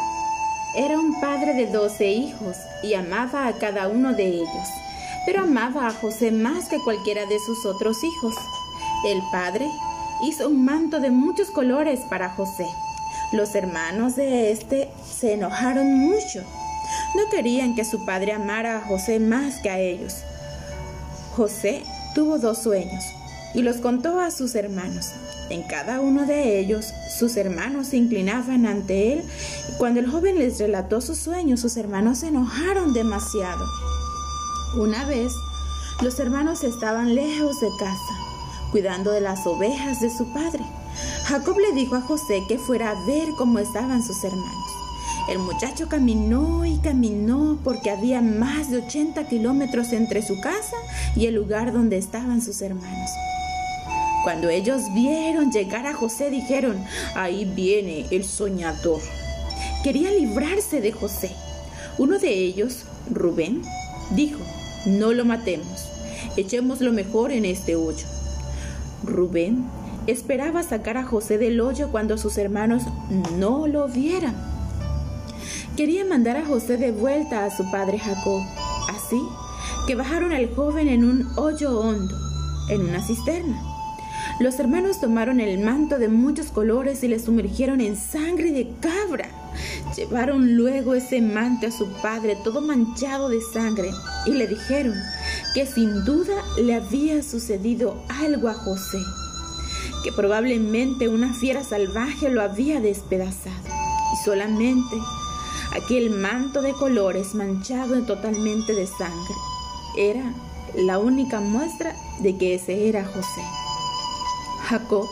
era 0.76 0.98
un 0.98 1.20
padre 1.20 1.54
de 1.54 1.66
doce 1.66 2.06
hijos 2.06 2.56
y 2.82 2.94
amaba 2.94 3.46
a 3.46 3.52
cada 3.54 3.88
uno 3.88 4.14
de 4.14 4.26
ellos, 4.26 4.68
pero 5.26 5.42
amaba 5.42 5.88
a 5.88 5.92
José 5.92 6.30
más 6.30 6.68
que 6.68 6.78
cualquiera 6.78 7.26
de 7.26 7.38
sus 7.38 7.66
otros 7.66 8.02
hijos. 8.02 8.34
El 9.06 9.20
padre 9.30 9.66
hizo 10.22 10.48
un 10.48 10.64
manto 10.64 11.00
de 11.00 11.10
muchos 11.10 11.50
colores 11.50 12.00
para 12.08 12.30
José. 12.30 12.66
Los 13.32 13.54
hermanos 13.54 14.16
de 14.16 14.52
este 14.52 14.90
se 15.04 15.34
enojaron 15.34 15.98
mucho. 15.98 16.42
No 17.14 17.28
querían 17.30 17.74
que 17.74 17.84
su 17.84 18.04
padre 18.04 18.32
amara 18.32 18.78
a 18.78 18.80
José 18.80 19.18
más 19.18 19.60
que 19.60 19.70
a 19.70 19.78
ellos. 19.78 20.22
José 21.36 21.82
tuvo 22.14 22.38
dos 22.38 22.58
sueños 22.58 23.04
y 23.54 23.62
los 23.62 23.76
contó 23.78 24.20
a 24.20 24.30
sus 24.30 24.54
hermanos. 24.54 25.12
En 25.50 25.62
cada 25.62 26.00
uno 26.00 26.24
de 26.24 26.58
ellos, 26.58 26.86
sus 27.18 27.36
hermanos 27.36 27.88
se 27.88 27.98
inclinaban 27.98 28.66
ante 28.66 29.12
él 29.12 29.24
cuando 29.78 30.00
el 30.00 30.10
joven 30.10 30.38
les 30.38 30.58
relató 30.58 31.00
sus 31.00 31.18
sueños, 31.18 31.60
sus 31.60 31.76
hermanos 31.76 32.18
se 32.18 32.28
enojaron 32.28 32.92
demasiado. 32.94 33.66
Una 34.76 35.04
vez, 35.04 35.32
los 36.00 36.18
hermanos 36.18 36.64
estaban 36.64 37.14
lejos 37.14 37.60
de 37.60 37.68
casa, 37.78 38.14
cuidando 38.72 39.10
de 39.10 39.20
las 39.20 39.46
ovejas 39.46 40.00
de 40.00 40.10
su 40.10 40.32
padre. 40.32 40.64
Jacob 41.26 41.58
le 41.58 41.72
dijo 41.72 41.96
a 41.96 42.00
José 42.00 42.42
que 42.48 42.58
fuera 42.58 42.90
a 42.90 43.06
ver 43.06 43.28
cómo 43.36 43.58
estaban 43.58 44.02
sus 44.02 44.22
hermanos. 44.24 44.70
El 45.28 45.38
muchacho 45.38 45.88
caminó 45.88 46.64
y 46.64 46.78
caminó 46.78 47.58
porque 47.64 47.90
había 47.90 48.20
más 48.20 48.70
de 48.70 48.78
80 48.78 49.26
kilómetros 49.28 49.92
entre 49.92 50.22
su 50.22 50.40
casa 50.40 50.76
y 51.16 51.26
el 51.26 51.34
lugar 51.34 51.72
donde 51.72 51.96
estaban 51.96 52.42
sus 52.42 52.60
hermanos. 52.60 53.10
Cuando 54.24 54.48
ellos 54.48 54.84
vieron 54.94 55.52
llegar 55.52 55.86
a 55.86 55.92
José, 55.92 56.30
dijeron, 56.30 56.82
ahí 57.14 57.44
viene 57.44 58.06
el 58.10 58.24
soñador. 58.24 59.02
Quería 59.82 60.10
librarse 60.10 60.80
de 60.80 60.92
José. 60.92 61.30
Uno 61.98 62.18
de 62.18 62.30
ellos, 62.30 62.84
Rubén, 63.10 63.62
dijo, 64.12 64.40
no 64.86 65.12
lo 65.12 65.26
matemos, 65.26 65.90
echemos 66.38 66.80
lo 66.80 66.90
mejor 66.90 67.32
en 67.32 67.44
este 67.44 67.76
hoyo. 67.76 68.06
Rubén 69.02 69.66
esperaba 70.06 70.62
sacar 70.62 70.96
a 70.96 71.04
José 71.04 71.36
del 71.36 71.60
hoyo 71.60 71.90
cuando 71.92 72.16
sus 72.16 72.38
hermanos 72.38 72.84
no 73.36 73.66
lo 73.66 73.88
vieran. 73.88 74.34
Quería 75.76 76.06
mandar 76.06 76.38
a 76.38 76.46
José 76.46 76.78
de 76.78 76.92
vuelta 76.92 77.44
a 77.44 77.54
su 77.54 77.70
padre 77.70 77.98
Jacob. 77.98 78.40
Así 78.88 79.20
que 79.86 79.96
bajaron 79.96 80.32
al 80.32 80.54
joven 80.54 80.88
en 80.88 81.04
un 81.04 81.28
hoyo 81.36 81.78
hondo, 81.78 82.16
en 82.70 82.88
una 82.88 83.06
cisterna. 83.06 83.73
Los 84.40 84.58
hermanos 84.58 85.00
tomaron 85.00 85.38
el 85.38 85.58
manto 85.58 85.98
de 85.98 86.08
muchos 86.08 86.48
colores 86.48 87.04
y 87.04 87.08
le 87.08 87.20
sumergieron 87.20 87.80
en 87.80 87.96
sangre 87.96 88.50
de 88.50 88.68
cabra. 88.80 89.28
Llevaron 89.96 90.56
luego 90.56 90.94
ese 90.94 91.22
manto 91.22 91.68
a 91.68 91.70
su 91.70 91.86
padre 92.02 92.36
todo 92.42 92.60
manchado 92.60 93.28
de 93.28 93.40
sangre 93.52 93.90
y 94.26 94.32
le 94.32 94.48
dijeron 94.48 94.94
que 95.54 95.66
sin 95.66 96.04
duda 96.04 96.34
le 96.60 96.74
había 96.74 97.22
sucedido 97.22 98.02
algo 98.08 98.48
a 98.48 98.54
José, 98.54 98.98
que 100.02 100.10
probablemente 100.10 101.08
una 101.08 101.32
fiera 101.32 101.62
salvaje 101.62 102.28
lo 102.28 102.42
había 102.42 102.80
despedazado 102.80 103.68
y 104.12 104.24
solamente 104.24 104.96
aquel 105.76 106.10
manto 106.10 106.60
de 106.60 106.72
colores 106.72 107.36
manchado 107.36 108.02
totalmente 108.02 108.74
de 108.74 108.88
sangre 108.88 109.34
era 109.96 110.34
la 110.74 110.98
única 110.98 111.38
muestra 111.38 111.94
de 112.18 112.36
que 112.36 112.54
ese 112.54 112.88
era 112.88 113.04
José. 113.04 113.63
Jacob 114.64 115.06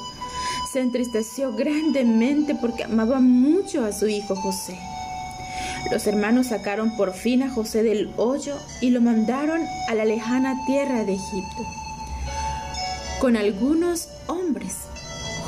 se 0.72 0.80
entristeció 0.80 1.52
grandemente 1.54 2.54
porque 2.54 2.84
amaba 2.84 3.20
mucho 3.20 3.84
a 3.84 3.92
su 3.92 4.08
hijo 4.08 4.34
José. 4.34 4.78
Los 5.90 6.06
hermanos 6.06 6.48
sacaron 6.48 6.96
por 6.96 7.12
fin 7.12 7.42
a 7.42 7.50
José 7.50 7.82
del 7.82 8.10
hoyo 8.16 8.56
y 8.80 8.90
lo 8.90 9.00
mandaron 9.00 9.60
a 9.88 9.94
la 9.94 10.04
lejana 10.04 10.64
tierra 10.66 11.04
de 11.04 11.14
Egipto. 11.14 11.66
Con 13.20 13.36
algunos 13.36 14.08
hombres, 14.26 14.76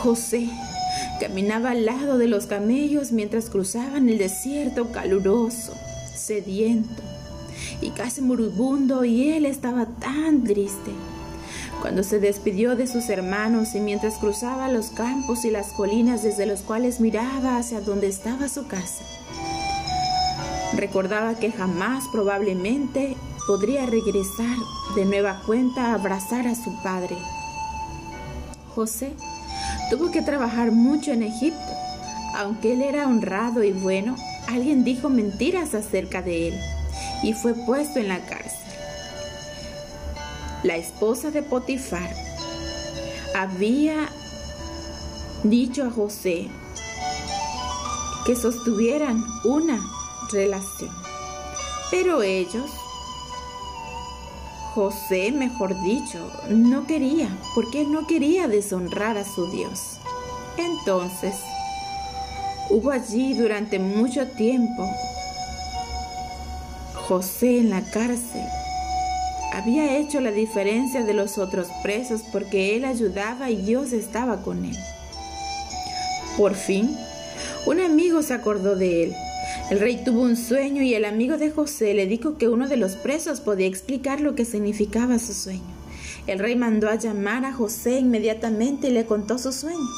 José 0.02 0.48
caminaba 1.20 1.70
al 1.70 1.86
lado 1.86 2.18
de 2.18 2.26
los 2.26 2.46
camellos 2.46 3.12
mientras 3.12 3.48
cruzaban 3.48 4.08
el 4.08 4.18
desierto 4.18 4.92
caluroso, 4.92 5.72
sediento 6.14 7.02
y 7.80 7.90
casi 7.90 8.20
moribundo 8.20 9.04
y 9.04 9.30
él 9.30 9.46
estaba 9.46 9.86
tan 9.86 10.44
triste 10.44 10.90
cuando 11.80 12.02
se 12.02 12.18
despidió 12.18 12.76
de 12.76 12.86
sus 12.86 13.08
hermanos 13.08 13.74
y 13.74 13.80
mientras 13.80 14.18
cruzaba 14.18 14.68
los 14.68 14.86
campos 14.90 15.44
y 15.44 15.50
las 15.50 15.72
colinas 15.72 16.22
desde 16.22 16.46
los 16.46 16.62
cuales 16.62 17.00
miraba 17.00 17.58
hacia 17.58 17.80
donde 17.80 18.08
estaba 18.08 18.48
su 18.48 18.66
casa. 18.66 19.04
Recordaba 20.74 21.34
que 21.34 21.52
jamás 21.52 22.04
probablemente 22.10 23.16
podría 23.46 23.86
regresar 23.86 24.56
de 24.96 25.04
nueva 25.04 25.42
cuenta 25.46 25.86
a 25.86 25.94
abrazar 25.94 26.46
a 26.46 26.54
su 26.54 26.74
padre. 26.82 27.16
José 28.74 29.12
tuvo 29.90 30.10
que 30.10 30.22
trabajar 30.22 30.72
mucho 30.72 31.12
en 31.12 31.22
Egipto. 31.22 31.72
Aunque 32.36 32.72
él 32.72 32.82
era 32.82 33.06
honrado 33.06 33.62
y 33.62 33.72
bueno, 33.72 34.16
alguien 34.48 34.82
dijo 34.82 35.08
mentiras 35.08 35.74
acerca 35.74 36.22
de 36.22 36.48
él 36.48 36.54
y 37.22 37.32
fue 37.32 37.54
puesto 37.54 38.00
en 38.00 38.08
la 38.08 38.18
cárcel 38.26 38.63
la 40.64 40.76
esposa 40.76 41.30
de 41.30 41.42
Potifar, 41.42 42.10
había 43.36 44.08
dicho 45.44 45.84
a 45.84 45.90
José 45.90 46.48
que 48.24 48.34
sostuvieran 48.34 49.22
una 49.44 49.78
relación. 50.32 50.90
Pero 51.90 52.22
ellos, 52.22 52.70
José, 54.74 55.32
mejor 55.32 55.78
dicho, 55.82 56.32
no 56.48 56.86
quería, 56.86 57.28
porque 57.54 57.84
no 57.84 58.06
quería 58.06 58.48
deshonrar 58.48 59.18
a 59.18 59.24
su 59.24 59.50
Dios. 59.50 59.98
Entonces, 60.56 61.34
hubo 62.70 62.90
allí 62.90 63.34
durante 63.34 63.78
mucho 63.78 64.26
tiempo 64.28 64.88
José 67.06 67.58
en 67.58 67.68
la 67.68 67.82
cárcel 67.82 68.48
había 69.54 69.96
hecho 69.96 70.20
la 70.20 70.32
diferencia 70.32 71.04
de 71.04 71.14
los 71.14 71.38
otros 71.38 71.68
presos 71.82 72.22
porque 72.32 72.76
él 72.76 72.84
ayudaba 72.84 73.50
y 73.50 73.56
Dios 73.56 73.92
estaba 73.92 74.42
con 74.42 74.64
él. 74.64 74.76
Por 76.36 76.54
fin, 76.54 76.96
un 77.66 77.80
amigo 77.80 78.22
se 78.22 78.34
acordó 78.34 78.74
de 78.74 79.04
él. 79.04 79.14
El 79.70 79.78
rey 79.78 80.02
tuvo 80.04 80.22
un 80.22 80.36
sueño 80.36 80.82
y 80.82 80.94
el 80.94 81.04
amigo 81.04 81.38
de 81.38 81.50
José 81.50 81.94
le 81.94 82.06
dijo 82.06 82.36
que 82.36 82.48
uno 82.48 82.66
de 82.68 82.76
los 82.76 82.96
presos 82.96 83.40
podía 83.40 83.68
explicar 83.68 84.20
lo 84.20 84.34
que 84.34 84.44
significaba 84.44 85.20
su 85.20 85.32
sueño. 85.32 85.62
El 86.26 86.40
rey 86.40 86.56
mandó 86.56 86.88
a 86.88 86.96
llamar 86.96 87.44
a 87.44 87.52
José 87.52 88.00
inmediatamente 88.00 88.88
y 88.88 88.90
le 88.90 89.06
contó 89.06 89.38
su 89.38 89.52
sueño. 89.52 89.88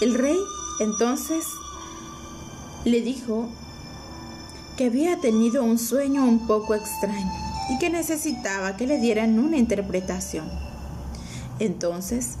El 0.00 0.14
rey 0.14 0.38
entonces 0.80 1.44
le 2.84 3.02
dijo 3.02 3.50
que 4.76 4.86
había 4.86 5.20
tenido 5.20 5.64
un 5.64 5.78
sueño 5.78 6.24
un 6.24 6.46
poco 6.46 6.74
extraño 6.74 7.32
y 7.70 7.78
que 7.78 7.90
necesitaba 7.90 8.76
que 8.76 8.86
le 8.86 8.98
dieran 8.98 9.38
una 9.38 9.56
interpretación. 9.56 10.46
Entonces, 11.58 12.36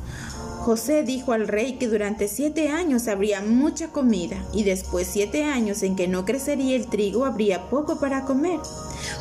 José 0.60 1.02
dijo 1.02 1.32
al 1.32 1.48
rey 1.48 1.78
que 1.78 1.88
durante 1.88 2.28
siete 2.28 2.68
años 2.68 3.08
habría 3.08 3.40
mucha 3.40 3.88
comida 3.88 4.44
y 4.52 4.64
después 4.64 5.08
siete 5.10 5.44
años 5.44 5.82
en 5.82 5.96
que 5.96 6.08
no 6.08 6.24
crecería 6.24 6.76
el 6.76 6.86
trigo 6.86 7.24
habría 7.24 7.70
poco 7.70 7.98
para 7.98 8.24
comer. 8.24 8.60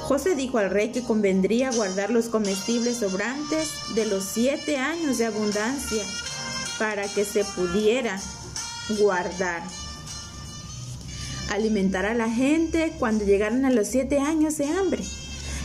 José 0.02 0.36
dijo 0.36 0.58
al 0.58 0.70
rey 0.70 0.92
que 0.92 1.04
convendría 1.04 1.72
guardar 1.72 2.10
los 2.10 2.30
comestibles 2.30 2.98
sobrantes 2.98 3.70
de 3.94 4.06
los 4.06 4.24
siete 4.24 4.78
años 4.78 5.18
de 5.18 5.28
abundancia 5.28 6.04
para 6.80 7.08
que 7.08 7.24
se 7.24 7.46
pudiera 7.46 8.20
guardar 9.00 9.62
alimentar 11.50 12.06
a 12.06 12.14
la 12.14 12.30
gente 12.30 12.94
cuando 13.00 13.26
llegaran 13.26 13.66
a 13.66 13.72
los 13.72 13.88
siete 13.88 14.20
años 14.20 14.58
de 14.58 14.66
hambre. 14.66 15.04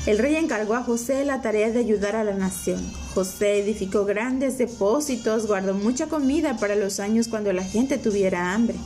El 0.06 0.18
rey 0.18 0.36
encargó 0.36 0.74
a 0.74 0.82
José 0.82 1.24
la 1.24 1.42
tarea 1.42 1.70
de 1.70 1.80
ayudar 1.80 2.16
a 2.16 2.24
la 2.24 2.32
nación. 2.32 2.80
José 3.14 3.58
edificó 3.58 4.06
grandes 4.06 4.56
depósitos, 4.56 5.46
guardó 5.46 5.74
mucha 5.74 6.06
comida 6.06 6.56
para 6.56 6.74
los 6.74 7.00
años 7.00 7.28
cuando 7.28 7.52
la 7.52 7.64
gente 7.64 7.98
tuviera 7.98 8.54
hambre. 8.54 8.76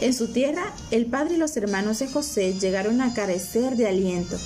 En 0.00 0.14
su 0.14 0.28
tierra, 0.28 0.72
el 0.90 1.06
padre 1.06 1.34
y 1.34 1.38
los 1.38 1.56
hermanos 1.56 1.98
de 1.98 2.08
José 2.08 2.54
llegaron 2.54 3.00
a 3.00 3.14
carecer 3.14 3.76
de 3.76 3.88
aliento. 3.88 4.38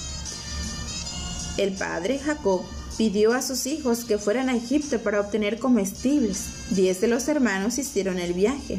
El 1.58 1.72
padre, 1.72 2.18
Jacob, 2.18 2.62
pidió 2.96 3.34
a 3.34 3.42
sus 3.42 3.66
hijos 3.66 4.04
que 4.04 4.18
fueran 4.18 4.48
a 4.48 4.56
Egipto 4.56 4.98
para 5.00 5.20
obtener 5.20 5.58
comestibles. 5.58 6.44
Diez 6.70 7.00
de 7.00 7.08
los 7.08 7.28
hermanos 7.28 7.78
hicieron 7.78 8.18
el 8.18 8.32
viaje. 8.32 8.78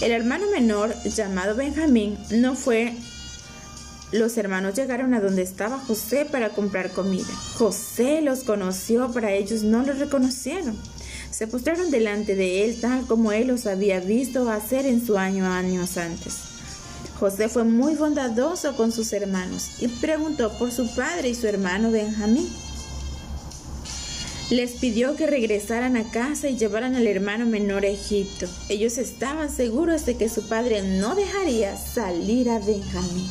El 0.00 0.12
hermano 0.12 0.46
menor, 0.50 0.94
llamado 1.04 1.54
Benjamín, 1.54 2.16
no 2.30 2.54
fue. 2.54 2.94
Los 4.12 4.38
hermanos 4.38 4.74
llegaron 4.74 5.12
a 5.12 5.20
donde 5.20 5.42
estaba 5.42 5.78
José 5.78 6.24
para 6.24 6.48
comprar 6.48 6.90
comida. 6.90 7.28
José 7.58 8.22
los 8.22 8.42
conoció, 8.42 9.12
para 9.12 9.32
ellos 9.32 9.62
no 9.62 9.82
lo 9.82 9.92
reconocieron. 9.92 10.76
Se 11.30 11.46
postraron 11.46 11.90
delante 11.90 12.34
de 12.34 12.64
él 12.64 12.80
tal 12.80 13.06
como 13.06 13.30
él 13.32 13.48
los 13.48 13.66
había 13.66 14.00
visto 14.00 14.50
hacer 14.50 14.86
en 14.86 15.06
su 15.06 15.18
año 15.18 15.46
años 15.46 15.98
antes. 15.98 16.34
José 17.18 17.50
fue 17.50 17.64
muy 17.64 17.94
bondadoso 17.94 18.74
con 18.76 18.92
sus 18.92 19.12
hermanos 19.12 19.82
y 19.82 19.88
preguntó 19.88 20.50
por 20.58 20.72
su 20.72 20.92
padre 20.94 21.28
y 21.28 21.34
su 21.34 21.46
hermano 21.46 21.90
Benjamín. 21.90 22.48
Les 24.50 24.72
pidió 24.72 25.14
que 25.14 25.28
regresaran 25.28 25.96
a 25.96 26.10
casa 26.10 26.48
y 26.48 26.56
llevaran 26.56 26.96
al 26.96 27.06
hermano 27.06 27.46
menor 27.46 27.84
a 27.84 27.88
Egipto. 27.88 28.48
Ellos 28.68 28.98
estaban 28.98 29.48
seguros 29.48 30.06
de 30.06 30.16
que 30.16 30.28
su 30.28 30.48
padre 30.48 30.82
no 30.82 31.14
dejaría 31.14 31.76
salir 31.76 32.50
a 32.50 32.58
Benjamín. 32.58 33.28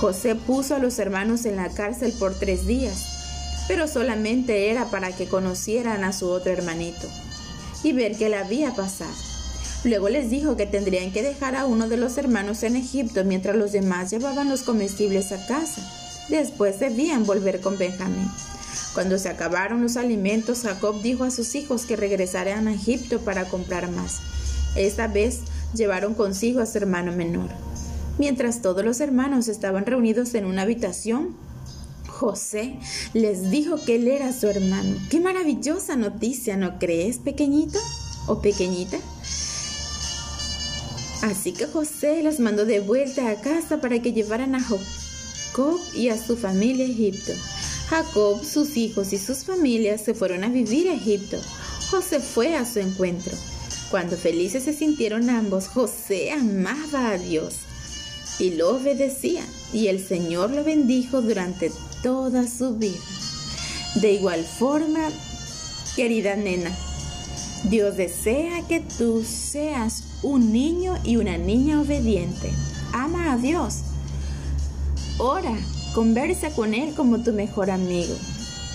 José 0.00 0.34
puso 0.34 0.74
a 0.74 0.80
los 0.80 0.98
hermanos 0.98 1.44
en 1.44 1.54
la 1.54 1.68
cárcel 1.68 2.12
por 2.18 2.36
tres 2.36 2.66
días, 2.66 3.64
pero 3.68 3.86
solamente 3.86 4.70
era 4.70 4.90
para 4.90 5.12
que 5.14 5.28
conocieran 5.28 6.02
a 6.02 6.12
su 6.12 6.28
otro 6.28 6.50
hermanito 6.50 7.06
y 7.84 7.92
ver 7.92 8.16
qué 8.16 8.28
le 8.28 8.36
había 8.36 8.74
pasado. 8.74 9.14
Luego 9.84 10.08
les 10.08 10.30
dijo 10.30 10.56
que 10.56 10.66
tendrían 10.66 11.12
que 11.12 11.22
dejar 11.22 11.54
a 11.54 11.64
uno 11.64 11.88
de 11.88 11.96
los 11.96 12.18
hermanos 12.18 12.64
en 12.64 12.74
Egipto 12.74 13.24
mientras 13.24 13.54
los 13.54 13.70
demás 13.70 14.10
llevaban 14.10 14.48
los 14.48 14.64
comestibles 14.64 15.30
a 15.30 15.46
casa. 15.46 15.80
Después 16.28 16.80
debían 16.80 17.24
volver 17.24 17.60
con 17.60 17.78
Benjamín. 17.78 18.28
Cuando 18.94 19.18
se 19.18 19.28
acabaron 19.28 19.82
los 19.82 19.96
alimentos, 19.96 20.62
Jacob 20.62 21.00
dijo 21.02 21.24
a 21.24 21.30
sus 21.30 21.54
hijos 21.54 21.84
que 21.84 21.96
regresaran 21.96 22.66
a 22.66 22.74
Egipto 22.74 23.20
para 23.20 23.44
comprar 23.44 23.90
más. 23.90 24.20
Esta 24.74 25.06
vez 25.06 25.40
llevaron 25.74 26.14
consigo 26.14 26.60
a 26.60 26.66
su 26.66 26.78
hermano 26.78 27.12
menor. 27.12 27.50
Mientras 28.18 28.62
todos 28.62 28.84
los 28.84 29.00
hermanos 29.00 29.48
estaban 29.48 29.86
reunidos 29.86 30.34
en 30.34 30.44
una 30.44 30.62
habitación, 30.62 31.36
José 32.08 32.76
les 33.14 33.50
dijo 33.50 33.76
que 33.82 33.94
él 33.94 34.08
era 34.08 34.32
su 34.32 34.48
hermano. 34.48 34.96
Qué 35.08 35.20
maravillosa 35.20 35.96
noticia, 35.96 36.56
¿no 36.56 36.78
crees, 36.78 37.18
pequeñito 37.18 37.78
o 38.26 38.42
pequeñita? 38.42 38.98
Así 41.22 41.52
que 41.52 41.66
José 41.66 42.22
los 42.22 42.40
mandó 42.40 42.64
de 42.64 42.80
vuelta 42.80 43.30
a 43.30 43.40
casa 43.40 43.80
para 43.80 44.00
que 44.00 44.12
llevaran 44.12 44.54
a 44.54 44.60
Jacob 44.60 45.78
y 45.94 46.08
a 46.08 46.22
su 46.22 46.36
familia 46.36 46.84
a 46.84 46.88
Egipto. 46.88 47.32
Jacob, 47.90 48.44
sus 48.44 48.76
hijos 48.76 49.12
y 49.12 49.18
sus 49.18 49.44
familias 49.44 50.00
se 50.00 50.14
fueron 50.14 50.44
a 50.44 50.48
vivir 50.48 50.88
a 50.88 50.94
Egipto. 50.94 51.36
José 51.90 52.20
fue 52.20 52.54
a 52.54 52.64
su 52.64 52.78
encuentro. 52.78 53.36
Cuando 53.90 54.16
felices 54.16 54.62
se 54.62 54.72
sintieron 54.72 55.28
ambos, 55.28 55.66
José 55.66 56.30
amaba 56.30 57.10
a 57.10 57.18
Dios 57.18 57.54
y 58.38 58.52
lo 58.52 58.76
obedecía, 58.76 59.42
y 59.72 59.88
el 59.88 60.06
Señor 60.06 60.50
lo 60.50 60.62
bendijo 60.62 61.20
durante 61.20 61.72
toda 62.00 62.46
su 62.46 62.76
vida. 62.76 63.00
De 63.96 64.12
igual 64.12 64.44
forma, 64.44 65.08
querida 65.96 66.36
nena, 66.36 66.70
Dios 67.64 67.96
desea 67.96 68.68
que 68.68 68.78
tú 68.98 69.24
seas 69.24 70.04
un 70.22 70.52
niño 70.52 70.96
y 71.02 71.16
una 71.16 71.38
niña 71.38 71.80
obediente. 71.80 72.52
Ama 72.92 73.32
a 73.32 73.36
Dios. 73.36 73.78
Ora 75.18 75.58
Conversa 75.94 76.54
con 76.54 76.72
Él 76.72 76.94
como 76.94 77.18
tu 77.18 77.32
mejor 77.32 77.68
amigo 77.68 78.14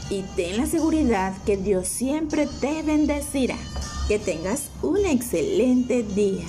y 0.10 0.24
ten 0.36 0.58
la 0.58 0.66
seguridad 0.66 1.32
que 1.46 1.56
Dios 1.56 1.88
siempre 1.88 2.46
te 2.60 2.84
bendecirá. 2.84 3.56
Que 4.10 4.20
tengas 4.20 4.70
un 4.84 4.98
excelente 5.06 6.04
día. 6.04 6.44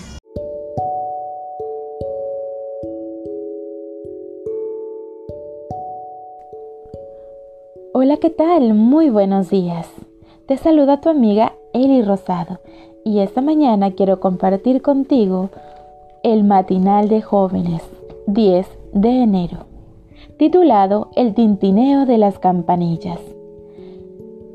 Hola, 7.95 8.17
¿qué 8.17 8.31
tal? 8.31 8.75
Muy 8.75 9.09
buenos 9.09 9.51
días. 9.51 9.87
Te 10.47 10.57
saluda 10.57 11.01
tu 11.01 11.09
amiga 11.09 11.55
Eli 11.75 12.03
Rosado 12.03 12.59
y 13.05 13.21
esta 13.21 13.41
mañana 13.41 13.93
quiero 13.93 14.19
compartir 14.19 14.83
contigo 14.83 15.51
el 16.25 16.43
matinal 16.43 17.09
de 17.09 17.23
jóvenes 17.23 17.83
10 18.27 18.67
de 18.95 19.23
enero 19.23 19.76
titulado 20.39 21.11
El 21.17 21.35
tintineo 21.35 22.07
de 22.07 22.19
las 22.19 22.39
campanillas. 22.39 23.21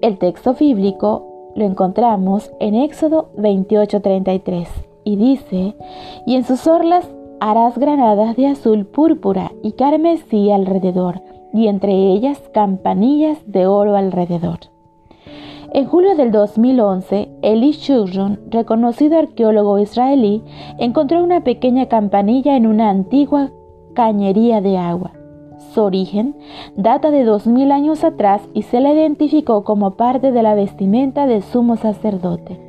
El 0.01 0.17
texto 0.17 0.53
bíblico 0.53 1.51
lo 1.55 1.65
encontramos 1.65 2.51
en 2.59 2.75
Éxodo 2.75 3.29
28:33 3.37 4.67
y 5.03 5.15
dice, 5.15 5.75
y 6.25 6.35
en 6.35 6.43
sus 6.43 6.67
orlas 6.67 7.07
harás 7.39 7.77
granadas 7.77 8.35
de 8.35 8.47
azul 8.47 8.85
púrpura 8.85 9.51
y 9.63 9.73
carmesí 9.73 10.51
alrededor, 10.51 11.21
y 11.53 11.67
entre 11.67 11.93
ellas 11.93 12.39
campanillas 12.53 13.39
de 13.45 13.67
oro 13.67 13.95
alrededor. 13.95 14.59
En 15.73 15.85
julio 15.85 16.15
del 16.15 16.31
2011, 16.31 17.29
Eli 17.41 17.71
Shurron, 17.71 18.41
reconocido 18.49 19.17
arqueólogo 19.17 19.79
israelí, 19.79 20.43
encontró 20.77 21.23
una 21.23 21.43
pequeña 21.43 21.85
campanilla 21.85 22.57
en 22.57 22.67
una 22.67 22.89
antigua 22.89 23.51
cañería 23.93 24.59
de 24.59 24.77
agua. 24.77 25.13
Su 25.73 25.83
origen 25.83 26.35
data 26.75 27.11
de 27.11 27.23
dos 27.23 27.47
mil 27.47 27.71
años 27.71 28.03
atrás 28.03 28.41
y 28.53 28.63
se 28.63 28.81
la 28.81 28.91
identificó 28.91 29.63
como 29.63 29.91
parte 29.91 30.33
de 30.33 30.43
la 30.43 30.53
vestimenta 30.53 31.27
del 31.27 31.43
sumo 31.43 31.77
sacerdote. 31.77 32.59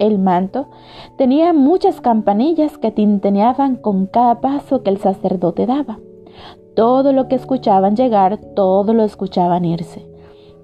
El 0.00 0.18
manto 0.18 0.66
tenía 1.16 1.52
muchas 1.52 2.00
campanillas 2.00 2.76
que 2.76 2.90
tinteneaban 2.90 3.76
con 3.76 4.06
cada 4.06 4.40
paso 4.40 4.82
que 4.82 4.90
el 4.90 4.98
sacerdote 4.98 5.66
daba. 5.66 6.00
Todo 6.74 7.12
lo 7.12 7.28
que 7.28 7.36
escuchaban 7.36 7.94
llegar, 7.94 8.38
todo 8.56 8.92
lo 8.92 9.04
escuchaban 9.04 9.64
irse. 9.64 10.08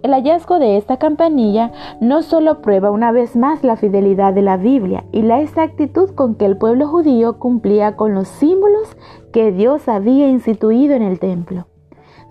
El 0.03 0.15
hallazgo 0.15 0.59
de 0.59 0.77
esta 0.77 0.97
campanilla 0.97 1.71
no 2.01 2.23
solo 2.23 2.61
prueba 2.61 2.91
una 2.91 3.13
vez 3.13 3.37
más 3.37 3.63
la 3.63 3.77
fidelidad 3.77 4.35
de 4.35 4.43
la 4.43 4.57
Biblia 4.57 5.05
y 5.13 5.23
la 5.23 5.41
exactitud 5.41 6.11
con 6.11 6.35
que 6.35 6.45
el 6.45 6.59
pueblo 6.59 6.89
judío 6.89 7.39
cumplía 7.39 7.95
con 7.95 8.15
los 8.15 8.27
símbolos 8.27 8.97
que 9.33 9.53
Dios 9.53 9.89
había 9.89 10.29
instituido 10.29 10.95
en 10.95 11.03
el 11.03 11.21
templo, 11.21 11.67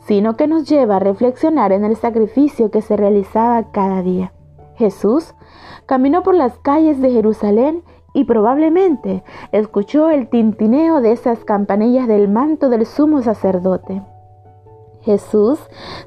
sino 0.05 0.35
que 0.35 0.47
nos 0.47 0.67
lleva 0.67 0.97
a 0.97 0.99
reflexionar 0.99 1.71
en 1.71 1.83
el 1.83 1.95
sacrificio 1.95 2.71
que 2.71 2.81
se 2.81 2.97
realizaba 2.97 3.71
cada 3.71 4.01
día. 4.01 4.33
Jesús 4.75 5.33
caminó 5.85 6.23
por 6.23 6.35
las 6.35 6.57
calles 6.59 7.01
de 7.01 7.11
Jerusalén 7.11 7.83
y 8.13 8.25
probablemente 8.25 9.23
escuchó 9.51 10.09
el 10.09 10.29
tintineo 10.29 11.01
de 11.01 11.11
esas 11.11 11.43
campanillas 11.45 12.07
del 12.07 12.29
manto 12.29 12.69
del 12.69 12.85
sumo 12.85 13.21
sacerdote. 13.21 14.01
Jesús 15.03 15.59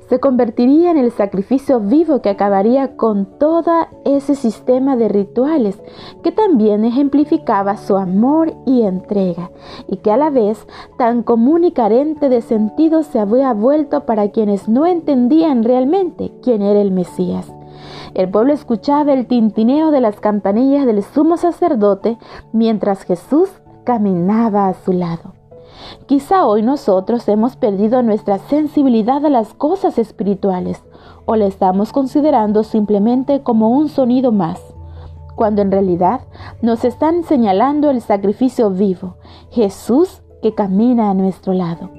se 0.08 0.20
convertiría 0.20 0.90
en 0.90 0.96
el 0.96 1.10
sacrificio 1.10 1.80
vivo 1.80 2.22
que 2.22 2.30
acabaría 2.30 2.96
con 2.96 3.26
todo 3.38 3.86
ese 4.04 4.34
sistema 4.34 4.96
de 4.96 5.08
rituales 5.08 5.78
que 6.22 6.32
también 6.32 6.84
ejemplificaba 6.84 7.76
su 7.76 7.96
amor 7.96 8.54
y 8.64 8.82
entrega 8.82 9.50
y 9.86 9.98
que 9.98 10.10
a 10.10 10.16
la 10.16 10.30
vez 10.30 10.66
tan 10.96 11.22
común 11.22 11.64
y 11.64 11.72
carente 11.72 12.28
de 12.28 12.40
sentido 12.40 13.02
se 13.02 13.18
había 13.18 13.52
vuelto 13.52 14.06
para 14.06 14.30
quienes 14.30 14.68
no 14.68 14.86
entendían 14.86 15.62
realmente 15.62 16.32
quién 16.42 16.62
era 16.62 16.80
el 16.80 16.90
Mesías. 16.90 17.52
El 18.14 18.30
pueblo 18.30 18.54
escuchaba 18.54 19.12
el 19.12 19.26
tintineo 19.26 19.90
de 19.90 20.00
las 20.00 20.20
campanillas 20.20 20.86
del 20.86 21.02
sumo 21.02 21.36
sacerdote 21.36 22.16
mientras 22.52 23.02
Jesús 23.02 23.50
caminaba 23.84 24.68
a 24.68 24.74
su 24.74 24.92
lado. 24.92 25.35
Quizá 26.06 26.46
hoy 26.46 26.62
nosotros 26.62 27.28
hemos 27.28 27.56
perdido 27.56 28.02
nuestra 28.02 28.38
sensibilidad 28.38 29.24
a 29.24 29.30
las 29.30 29.54
cosas 29.54 29.98
espirituales 29.98 30.82
o 31.24 31.36
la 31.36 31.46
estamos 31.46 31.92
considerando 31.92 32.62
simplemente 32.62 33.42
como 33.42 33.70
un 33.70 33.88
sonido 33.88 34.32
más, 34.32 34.60
cuando 35.34 35.62
en 35.62 35.70
realidad 35.70 36.20
nos 36.62 36.84
están 36.84 37.24
señalando 37.24 37.90
el 37.90 38.00
sacrificio 38.00 38.70
vivo, 38.70 39.16
Jesús 39.50 40.22
que 40.42 40.54
camina 40.54 41.10
a 41.10 41.14
nuestro 41.14 41.52
lado. 41.52 41.90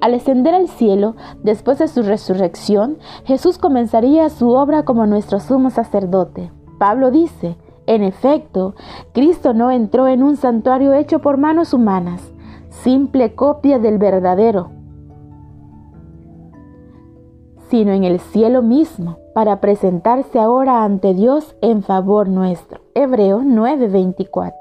Al 0.00 0.14
ascender 0.14 0.54
al 0.54 0.68
cielo, 0.68 1.14
después 1.42 1.78
de 1.78 1.88
su 1.88 2.02
resurrección, 2.02 2.98
Jesús 3.24 3.58
comenzaría 3.58 4.30
su 4.30 4.50
obra 4.50 4.84
como 4.84 5.04
nuestro 5.06 5.40
sumo 5.40 5.68
sacerdote. 5.68 6.50
Pablo 6.78 7.10
dice, 7.10 7.58
en 7.86 8.02
efecto, 8.02 8.74
Cristo 9.12 9.52
no 9.52 9.70
entró 9.70 10.08
en 10.08 10.22
un 10.22 10.36
santuario 10.36 10.94
hecho 10.94 11.18
por 11.18 11.36
manos 11.36 11.74
humanas, 11.74 12.32
simple 12.70 13.34
copia 13.34 13.78
del 13.78 13.98
verdadero, 13.98 14.70
sino 17.68 17.92
en 17.92 18.04
el 18.04 18.18
cielo 18.18 18.62
mismo, 18.62 19.18
para 19.34 19.60
presentarse 19.60 20.38
ahora 20.38 20.82
ante 20.82 21.14
Dios 21.14 21.54
en 21.60 21.82
favor 21.82 22.28
nuestro. 22.28 22.80
Hebreos 22.94 23.44
9:24. 23.44 24.52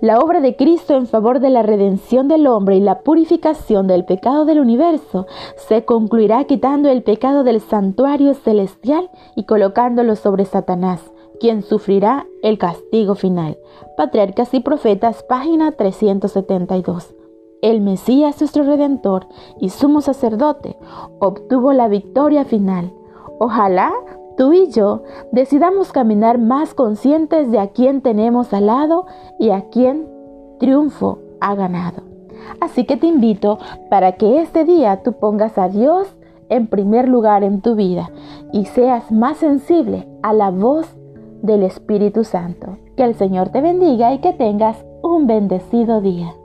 La 0.00 0.20
obra 0.20 0.40
de 0.40 0.54
Cristo 0.54 0.94
en 0.94 1.06
favor 1.06 1.40
de 1.40 1.50
la 1.50 1.62
redención 1.62 2.28
del 2.28 2.46
hombre 2.46 2.76
y 2.76 2.80
la 2.80 3.00
purificación 3.00 3.86
del 3.86 4.04
pecado 4.04 4.44
del 4.44 4.60
universo 4.60 5.26
se 5.56 5.84
concluirá 5.84 6.44
quitando 6.44 6.88
el 6.88 7.02
pecado 7.02 7.42
del 7.42 7.60
santuario 7.60 8.34
celestial 8.34 9.10
y 9.34 9.44
colocándolo 9.44 10.14
sobre 10.14 10.44
Satanás, 10.44 11.00
quien 11.40 11.62
sufrirá 11.62 12.26
el 12.42 12.58
castigo 12.58 13.14
final. 13.14 13.58
Patriarcas 13.96 14.54
y 14.54 14.60
Profetas, 14.60 15.22
página 15.24 15.72
372 15.72 17.17
el 17.62 17.80
Mesías 17.80 18.40
nuestro 18.40 18.62
Redentor 18.64 19.26
y 19.60 19.70
sumo 19.70 20.00
sacerdote, 20.00 20.76
obtuvo 21.18 21.72
la 21.72 21.88
victoria 21.88 22.44
final. 22.44 22.92
Ojalá 23.38 23.92
tú 24.36 24.52
y 24.52 24.70
yo 24.70 25.02
decidamos 25.32 25.92
caminar 25.92 26.38
más 26.38 26.74
conscientes 26.74 27.50
de 27.50 27.58
a 27.58 27.68
quién 27.68 28.00
tenemos 28.00 28.52
al 28.52 28.66
lado 28.66 29.06
y 29.38 29.50
a 29.50 29.68
quién 29.70 30.06
triunfo 30.58 31.18
ha 31.40 31.54
ganado. 31.54 32.02
Así 32.60 32.84
que 32.84 32.96
te 32.96 33.06
invito 33.06 33.58
para 33.90 34.12
que 34.12 34.40
este 34.40 34.64
día 34.64 35.02
tú 35.02 35.14
pongas 35.14 35.58
a 35.58 35.68
Dios 35.68 36.08
en 36.48 36.66
primer 36.66 37.08
lugar 37.08 37.44
en 37.44 37.60
tu 37.60 37.74
vida 37.74 38.10
y 38.52 38.64
seas 38.66 39.12
más 39.12 39.38
sensible 39.38 40.08
a 40.22 40.32
la 40.32 40.50
voz 40.50 40.86
del 41.42 41.62
Espíritu 41.62 42.24
Santo. 42.24 42.78
Que 42.96 43.04
el 43.04 43.14
Señor 43.14 43.50
te 43.50 43.60
bendiga 43.60 44.12
y 44.12 44.18
que 44.18 44.32
tengas 44.32 44.84
un 45.02 45.26
bendecido 45.26 46.00
día. 46.00 46.37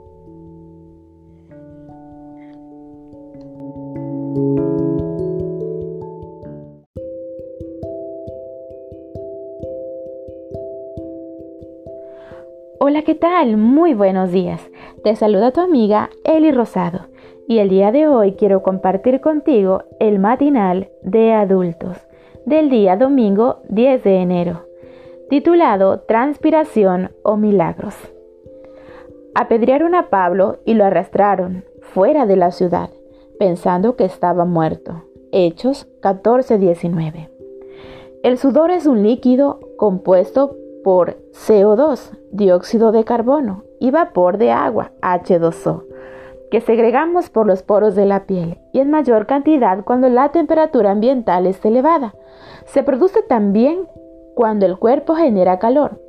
Hola, 12.80 13.02
¿qué 13.06 13.14
tal? 13.14 13.56
Muy 13.56 13.94
buenos 13.94 14.32
días. 14.32 14.60
Te 15.04 15.14
saluda 15.14 15.52
tu 15.52 15.60
amiga 15.60 16.10
Eli 16.24 16.50
Rosado 16.50 17.06
y 17.46 17.58
el 17.58 17.68
día 17.68 17.92
de 17.92 18.08
hoy 18.08 18.32
quiero 18.32 18.64
compartir 18.64 19.20
contigo 19.20 19.84
el 20.00 20.18
matinal 20.18 20.88
de 21.02 21.32
adultos 21.32 21.96
del 22.44 22.70
día 22.70 22.96
domingo 22.96 23.60
10 23.68 24.02
de 24.02 24.16
enero, 24.16 24.66
titulado 25.30 26.00
Transpiración 26.00 27.12
o 27.22 27.36
Milagros. 27.36 27.94
Apedrearon 29.36 29.94
a 29.94 30.10
Pablo 30.10 30.58
y 30.64 30.74
lo 30.74 30.84
arrastraron 30.84 31.64
fuera 31.80 32.26
de 32.26 32.34
la 32.34 32.50
ciudad, 32.50 32.90
pensando 33.38 33.96
que 33.96 34.04
estaba 34.04 34.44
muerto. 34.44 35.04
Hechos 35.32 35.86
14:19. 36.00 37.30
El 38.22 38.38
sudor 38.38 38.70
es 38.70 38.86
un 38.86 39.02
líquido 39.02 39.60
compuesto 39.76 40.56
por 40.82 41.16
CO2, 41.32 42.10
dióxido 42.30 42.92
de 42.92 43.04
carbono, 43.04 43.64
y 43.80 43.90
vapor 43.90 44.38
de 44.38 44.50
agua, 44.50 44.92
H2O, 45.02 45.84
que 46.50 46.60
segregamos 46.60 47.30
por 47.30 47.46
los 47.46 47.62
poros 47.62 47.94
de 47.94 48.06
la 48.06 48.26
piel 48.26 48.58
y 48.72 48.80
en 48.80 48.90
mayor 48.90 49.26
cantidad 49.26 49.84
cuando 49.84 50.08
la 50.08 50.30
temperatura 50.30 50.92
ambiental 50.92 51.46
es 51.46 51.62
elevada. 51.64 52.14
Se 52.66 52.82
produce 52.82 53.22
también 53.22 53.88
cuando 54.34 54.66
el 54.66 54.78
cuerpo 54.78 55.14
genera 55.14 55.58
calor, 55.58 56.00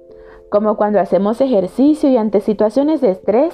como 0.49 0.77
cuando 0.77 0.99
hacemos 0.99 1.41
ejercicio 1.41 2.09
y 2.09 2.17
ante 2.17 2.39
situaciones 2.41 3.01
de 3.01 3.11
estrés. 3.11 3.53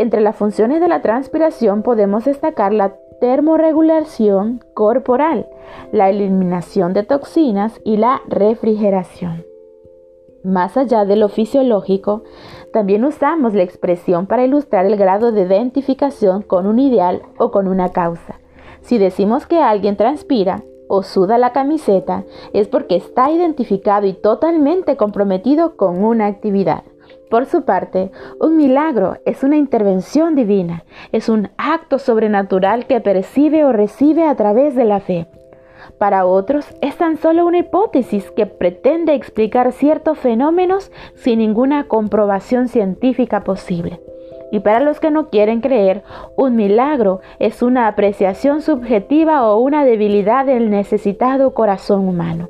Entre 0.00 0.22
las 0.22 0.34
funciones 0.34 0.80
de 0.80 0.88
la 0.88 1.02
transpiración 1.02 1.82
podemos 1.82 2.24
destacar 2.24 2.72
la 2.72 2.94
termorregulación 3.20 4.64
corporal, 4.72 5.46
la 5.92 6.08
eliminación 6.08 6.94
de 6.94 7.02
toxinas 7.02 7.78
y 7.84 7.98
la 7.98 8.22
refrigeración. 8.26 9.44
Más 10.42 10.78
allá 10.78 11.04
de 11.04 11.16
lo 11.16 11.28
fisiológico, 11.28 12.22
también 12.72 13.04
usamos 13.04 13.52
la 13.52 13.62
expresión 13.62 14.24
para 14.24 14.42
ilustrar 14.42 14.86
el 14.86 14.96
grado 14.96 15.32
de 15.32 15.42
identificación 15.42 16.40
con 16.40 16.66
un 16.66 16.78
ideal 16.78 17.20
o 17.36 17.50
con 17.50 17.68
una 17.68 17.90
causa. 17.90 18.40
Si 18.80 18.96
decimos 18.96 19.46
que 19.46 19.60
alguien 19.60 19.98
transpira 19.98 20.62
o 20.88 21.02
suda 21.02 21.36
la 21.36 21.52
camiseta, 21.52 22.24
es 22.54 22.68
porque 22.68 22.96
está 22.96 23.30
identificado 23.30 24.06
y 24.06 24.14
totalmente 24.14 24.96
comprometido 24.96 25.76
con 25.76 26.02
una 26.02 26.24
actividad. 26.24 26.84
Por 27.30 27.46
su 27.46 27.64
parte, 27.64 28.10
un 28.40 28.56
milagro 28.56 29.18
es 29.24 29.44
una 29.44 29.56
intervención 29.56 30.34
divina, 30.34 30.84
es 31.12 31.28
un 31.28 31.48
acto 31.56 32.00
sobrenatural 32.00 32.86
que 32.86 33.00
percibe 33.00 33.64
o 33.64 33.72
recibe 33.72 34.26
a 34.26 34.34
través 34.34 34.74
de 34.74 34.84
la 34.84 34.98
fe. 34.98 35.28
Para 35.96 36.26
otros 36.26 36.66
es 36.80 36.96
tan 36.96 37.18
solo 37.18 37.46
una 37.46 37.58
hipótesis 37.58 38.32
que 38.32 38.46
pretende 38.46 39.14
explicar 39.14 39.70
ciertos 39.70 40.18
fenómenos 40.18 40.90
sin 41.14 41.38
ninguna 41.38 41.86
comprobación 41.86 42.66
científica 42.66 43.44
posible. 43.44 44.00
Y 44.50 44.58
para 44.60 44.80
los 44.80 44.98
que 44.98 45.12
no 45.12 45.30
quieren 45.30 45.60
creer, 45.60 46.02
un 46.36 46.56
milagro 46.56 47.20
es 47.38 47.62
una 47.62 47.86
apreciación 47.86 48.60
subjetiva 48.60 49.46
o 49.46 49.60
una 49.60 49.84
debilidad 49.84 50.46
del 50.46 50.68
necesitado 50.68 51.54
corazón 51.54 52.08
humano. 52.08 52.48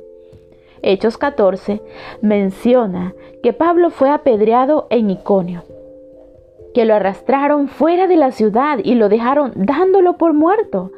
Hechos 0.83 1.17
14 1.17 1.81
menciona 2.21 3.13
que 3.43 3.53
Pablo 3.53 3.89
fue 3.89 4.09
apedreado 4.09 4.87
en 4.89 5.09
Iconio 5.09 5.63
que 6.73 6.85
lo 6.85 6.95
arrastraron 6.95 7.67
fuera 7.67 8.07
de 8.07 8.15
la 8.15 8.31
ciudad 8.31 8.79
y 8.83 8.95
lo 8.95 9.09
dejaron 9.09 9.51
dándolo 9.55 10.17
por 10.17 10.33
muerto. 10.33 10.91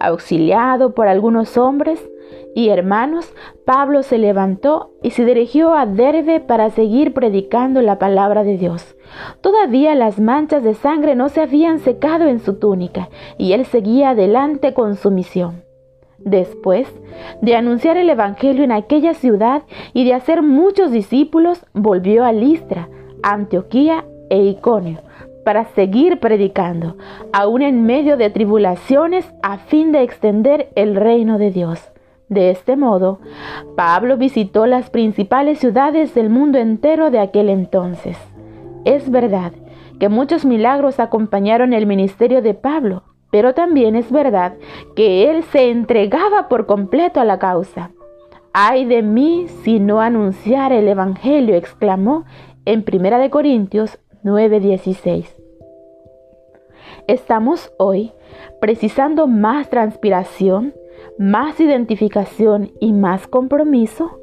Auxiliado 0.00 0.94
por 0.94 1.08
algunos 1.08 1.56
hombres 1.58 2.08
y 2.54 2.70
hermanos, 2.70 3.32
Pablo 3.64 4.02
se 4.02 4.18
levantó 4.18 4.92
y 5.02 5.10
se 5.10 5.24
dirigió 5.24 5.74
a 5.74 5.86
Derbe 5.86 6.40
para 6.40 6.70
seguir 6.70 7.14
predicando 7.14 7.82
la 7.82 7.98
palabra 7.98 8.42
de 8.42 8.56
Dios. 8.56 8.96
Todavía 9.40 9.94
las 9.94 10.18
manchas 10.18 10.62
de 10.62 10.74
sangre 10.74 11.14
no 11.14 11.28
se 11.28 11.40
habían 11.40 11.78
secado 11.78 12.26
en 12.26 12.40
su 12.40 12.58
túnica 12.58 13.08
y 13.36 13.52
él 13.52 13.64
seguía 13.64 14.10
adelante 14.10 14.74
con 14.74 14.96
su 14.96 15.10
misión. 15.10 15.67
Después 16.18 16.88
de 17.42 17.56
anunciar 17.56 17.96
el 17.96 18.10
Evangelio 18.10 18.64
en 18.64 18.72
aquella 18.72 19.14
ciudad 19.14 19.62
y 19.94 20.04
de 20.04 20.14
hacer 20.14 20.42
muchos 20.42 20.90
discípulos, 20.90 21.64
volvió 21.72 22.24
a 22.24 22.32
Listra, 22.32 22.88
Antioquía 23.22 24.04
e 24.30 24.42
Iconio 24.42 25.00
para 25.44 25.64
seguir 25.64 26.20
predicando, 26.20 26.98
aún 27.32 27.62
en 27.62 27.86
medio 27.86 28.18
de 28.18 28.28
tribulaciones, 28.28 29.32
a 29.42 29.56
fin 29.56 29.92
de 29.92 30.02
extender 30.02 30.68
el 30.74 30.94
reino 30.94 31.38
de 31.38 31.50
Dios. 31.50 31.90
De 32.28 32.50
este 32.50 32.76
modo, 32.76 33.20
Pablo 33.74 34.18
visitó 34.18 34.66
las 34.66 34.90
principales 34.90 35.58
ciudades 35.58 36.14
del 36.14 36.28
mundo 36.28 36.58
entero 36.58 37.10
de 37.10 37.20
aquel 37.20 37.48
entonces. 37.48 38.18
Es 38.84 39.10
verdad 39.10 39.52
que 39.98 40.10
muchos 40.10 40.44
milagros 40.44 41.00
acompañaron 41.00 41.72
el 41.72 41.86
ministerio 41.86 42.42
de 42.42 42.52
Pablo, 42.52 43.04
pero 43.30 43.54
también 43.54 43.96
es 43.96 44.10
verdad 44.10 44.54
que 44.96 45.30
él 45.30 45.42
se 45.44 45.70
entregaba 45.70 46.48
por 46.48 46.66
completo 46.66 47.20
a 47.20 47.24
la 47.24 47.38
causa. 47.38 47.90
Ay 48.52 48.84
de 48.84 49.02
mí 49.02 49.46
si 49.62 49.78
no 49.78 50.00
anunciara 50.00 50.76
el 50.76 50.88
Evangelio, 50.88 51.54
exclamó 51.54 52.24
en 52.64 52.84
1 52.86 53.30
Corintios 53.30 53.98
9:16. 54.24 55.34
¿Estamos 57.06 57.72
hoy 57.78 58.12
precisando 58.60 59.26
más 59.26 59.70
transpiración, 59.70 60.74
más 61.18 61.60
identificación 61.60 62.72
y 62.80 62.92
más 62.92 63.26
compromiso? 63.26 64.18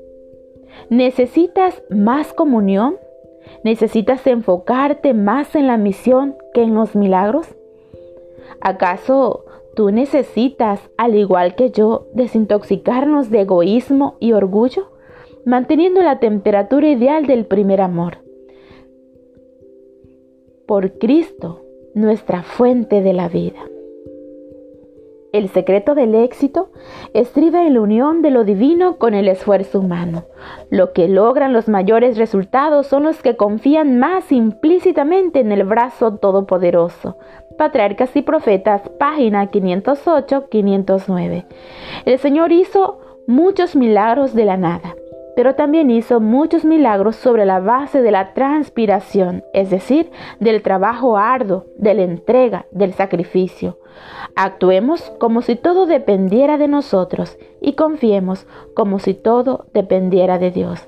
¿Necesitas 0.90 1.82
más 1.90 2.34
comunión? 2.34 2.98
¿Necesitas 3.64 4.26
enfocarte 4.28 5.14
más 5.14 5.56
en 5.56 5.68
la 5.68 5.78
misión 5.78 6.36
que 6.54 6.64
en 6.64 6.76
los 6.76 6.96
milagros? 6.96 7.56
¿Acaso 8.62 9.46
tú 9.76 9.92
necesitas, 9.92 10.80
al 10.98 11.16
igual 11.16 11.56
que 11.56 11.72
yo, 11.72 12.08
desintoxicarnos 12.14 13.30
de 13.30 13.42
egoísmo 13.42 14.18
y 14.20 14.34
orgullo, 14.34 14.92
manteniendo 15.46 16.02
la 16.02 16.20
temperatura 16.20 16.88
ideal 16.88 17.28
del 17.28 17.46
primer 17.46 17.82
amor? 17.82 18.20
Por 20.66 20.98
Cristo 20.98 21.62
nuestra 21.94 22.44
fuente 22.44 23.02
de 23.02 23.14
la 23.14 23.30
vida. 23.30 23.60
El 25.36 25.50
secreto 25.50 25.96
del 25.96 26.16
éxito 26.16 26.70
estriba 27.14 27.68
en 27.68 27.74
la 27.74 27.82
unión 27.82 28.22
de 28.22 28.32
lo 28.32 28.46
divino 28.46 28.96
con 28.96 29.14
el 29.14 29.28
esfuerzo 29.28 29.82
humano. 29.82 30.24
Lo 30.70 30.94
que 30.94 31.10
logran 31.10 31.52
los 31.52 31.68
mayores 31.68 32.18
resultados 32.18 32.88
son 32.88 33.04
los 33.04 33.22
que 33.22 33.36
confían 33.36 34.00
más 34.00 34.32
implícitamente 34.32 35.42
en 35.42 35.52
el 35.52 35.66
brazo 35.66 36.16
todopoderoso. 36.16 37.18
Patriarcas 37.58 38.16
y 38.16 38.22
Profetas, 38.22 38.82
página 39.00 39.50
508-509. 39.52 41.46
El 42.06 42.20
Señor 42.20 42.52
hizo 42.52 43.00
muchos 43.28 43.76
milagros 43.76 44.34
de 44.34 44.46
la 44.46 44.58
nada 44.58 44.96
pero 45.36 45.56
también 45.56 45.92
hizo 45.92 46.20
muchos 46.20 46.66
milagros 46.66 47.18
sobre 47.18 47.46
la 47.46 47.60
base 47.60 48.02
de 48.02 48.12
la 48.12 48.34
transpiración, 48.34 49.44
es 49.54 49.70
decir, 49.70 50.10
del 50.40 50.62
trabajo 50.62 51.18
arduo, 51.18 51.66
de 51.78 51.94
la 51.94 52.04
entrega, 52.04 52.66
del 52.72 52.94
sacrificio. 52.94 53.78
Actuemos 54.36 55.12
como 55.20 55.42
si 55.42 55.56
todo 55.56 55.86
dependiera 55.86 56.58
de 56.58 56.68
nosotros 56.68 57.38
y 57.62 57.74
confiemos 57.74 58.48
como 58.74 59.00
si 59.00 59.14
todo 59.14 59.66
dependiera 59.74 60.40
de 60.40 60.52
Dios. 60.52 60.88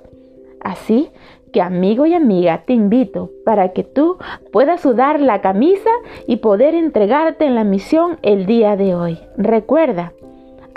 Así 0.61 1.11
que 1.51 1.61
amigo 1.61 2.05
y 2.05 2.13
amiga, 2.13 2.63
te 2.65 2.73
invito 2.73 3.31
para 3.45 3.69
que 3.69 3.83
tú 3.83 4.17
puedas 4.51 4.81
sudar 4.81 5.19
la 5.19 5.41
camisa 5.41 5.89
y 6.27 6.37
poder 6.37 6.75
entregarte 6.75 7.45
en 7.45 7.55
la 7.55 7.63
misión 7.63 8.17
el 8.21 8.45
día 8.45 8.75
de 8.75 8.95
hoy. 8.95 9.19
Recuerda, 9.37 10.13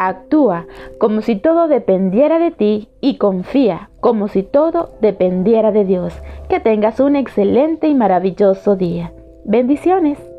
Actúa 0.03 0.65
como 0.97 1.21
si 1.21 1.37
todo 1.37 1.69
dependiera 1.69 2.39
de 2.39 2.51
ti 2.53 2.89
y 3.03 3.19
confía 3.19 3.91
como 4.01 4.29
si 4.29 4.43
todo 4.43 4.93
dependiera 5.03 5.73
de 5.73 5.85
Dios. 5.85 6.15
Que 6.49 6.59
tengas 6.59 7.01
un 7.01 7.17
excelente 7.17 7.87
y 7.87 7.95
maravilloso 7.95 8.77
día. 8.77 9.13
Bendiciones. 9.45 10.30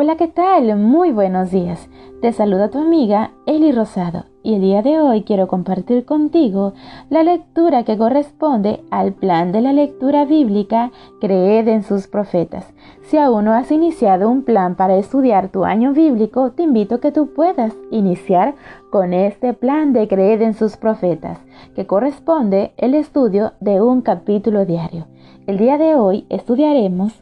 Hola, 0.00 0.16
¿qué 0.16 0.28
tal? 0.28 0.76
Muy 0.76 1.10
buenos 1.10 1.50
días. 1.50 1.88
Te 2.22 2.32
saluda 2.32 2.70
tu 2.70 2.78
amiga 2.78 3.32
Eli 3.46 3.72
Rosado 3.72 4.26
y 4.44 4.54
el 4.54 4.60
día 4.60 4.80
de 4.80 5.00
hoy 5.00 5.24
quiero 5.24 5.48
compartir 5.48 6.04
contigo 6.04 6.72
la 7.10 7.24
lectura 7.24 7.82
que 7.82 7.98
corresponde 7.98 8.84
al 8.92 9.12
plan 9.12 9.50
de 9.50 9.60
la 9.60 9.72
lectura 9.72 10.24
bíblica 10.24 10.92
Creed 11.20 11.66
en 11.66 11.82
sus 11.82 12.06
profetas. 12.06 12.72
Si 13.02 13.16
aún 13.16 13.46
no 13.46 13.52
has 13.54 13.72
iniciado 13.72 14.30
un 14.30 14.44
plan 14.44 14.76
para 14.76 14.96
estudiar 14.96 15.48
tu 15.48 15.64
año 15.64 15.92
bíblico, 15.92 16.52
te 16.52 16.62
invito 16.62 16.94
a 16.94 17.00
que 17.00 17.10
tú 17.10 17.34
puedas 17.34 17.74
iniciar 17.90 18.54
con 18.90 19.12
este 19.12 19.52
plan 19.52 19.92
de 19.92 20.06
Creed 20.06 20.42
en 20.42 20.54
sus 20.54 20.76
profetas, 20.76 21.40
que 21.74 21.86
corresponde 21.86 22.70
el 22.76 22.94
estudio 22.94 23.54
de 23.58 23.80
un 23.80 24.02
capítulo 24.02 24.64
diario. 24.64 25.08
El 25.48 25.58
día 25.58 25.76
de 25.76 25.96
hoy 25.96 26.24
estudiaremos 26.28 27.20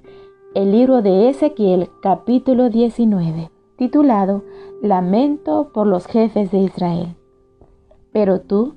el 0.56 0.72
libro 0.72 1.02
de 1.02 1.28
Ezequiel 1.28 1.90
capítulo 2.00 2.70
19, 2.70 3.50
titulado 3.76 4.42
Lamento 4.80 5.70
por 5.74 5.86
los 5.86 6.06
jefes 6.06 6.50
de 6.50 6.60
Israel. 6.60 7.14
Pero 8.10 8.40
tú, 8.40 8.72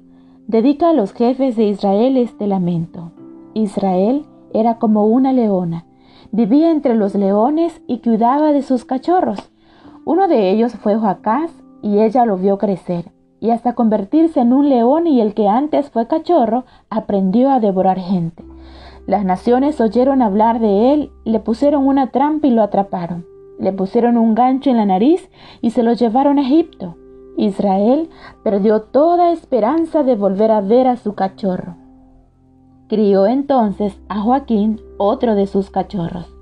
dedica 0.46 0.90
a 0.90 0.94
los 0.94 1.14
jefes 1.14 1.56
de 1.56 1.70
Israel 1.70 2.18
este 2.18 2.48
lamento. 2.48 3.14
Israel 3.54 4.26
era 4.54 4.78
como 4.78 5.06
una 5.06 5.32
leona, 5.32 5.86
vivía 6.34 6.70
entre 6.70 6.96
los 6.96 7.16
leones 7.16 7.82
y 7.88 8.00
cuidaba 8.00 8.52
de 8.52 8.62
sus 8.62 8.84
cachorros. 8.84 9.50
Uno 10.04 10.28
de 10.28 10.52
ellos 10.52 10.74
fue 10.74 10.98
Joacás 10.98 11.54
y 11.82 12.00
ella 12.00 12.26
lo 12.26 12.36
vio 12.36 12.58
crecer, 12.58 13.06
y 13.40 13.52
hasta 13.52 13.72
convertirse 13.72 14.42
en 14.42 14.52
un 14.52 14.68
león 14.68 15.08
y 15.08 15.22
el 15.22 15.34
que 15.34 15.48
antes 15.48 15.90
fue 15.90 16.08
cachorro, 16.08 16.66
aprendió 16.90 17.50
a 17.50 17.62
devorar 17.62 18.00
gente. 18.00 18.44
Las 19.10 19.26
naciones 19.26 19.82
oyeron 19.82 20.22
hablar 20.22 20.60
de 20.60 20.94
él, 20.94 21.12
le 21.26 21.40
pusieron 21.40 21.88
una 21.88 22.12
trampa 22.12 22.46
y 22.46 22.52
lo 22.52 22.62
atraparon. 22.62 23.26
Le 23.58 23.74
pusieron 23.74 24.18
un 24.18 24.36
gancho 24.36 24.70
en 24.70 24.78
la 24.78 24.86
nariz 24.86 25.32
y 25.62 25.72
se 25.72 25.82
lo 25.82 25.94
llevaron 25.94 26.38
a 26.38 26.44
Egipto. 26.44 26.96
Israel 27.36 28.12
perdió 28.44 28.84
toda 28.84 29.32
esperanza 29.32 30.04
de 30.04 30.16
volver 30.16 30.52
a 30.52 30.62
ver 30.62 30.86
a 30.86 30.96
su 30.96 31.16
cachorro. 31.16 31.76
Crió 32.88 33.26
entonces 33.26 34.00
a 34.10 34.22
Joaquín, 34.22 34.80
otro 35.00 35.34
de 35.34 35.48
sus 35.48 35.72
cachorros 35.72 36.39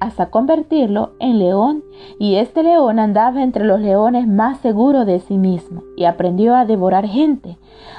hasta 0.00 0.30
convertirlo 0.30 1.12
en 1.18 1.38
león, 1.38 1.82
y 2.18 2.36
este 2.36 2.62
león 2.62 2.98
andaba 2.98 3.42
entre 3.42 3.64
los 3.64 3.80
leones 3.80 4.26
más 4.26 4.58
seguro 4.58 5.04
de 5.04 5.20
sí 5.20 5.38
mismo, 5.38 5.82
y 5.96 6.04
aprendió 6.04 6.54
a 6.54 6.64
devorar 6.64 7.06
gente. 7.06 7.58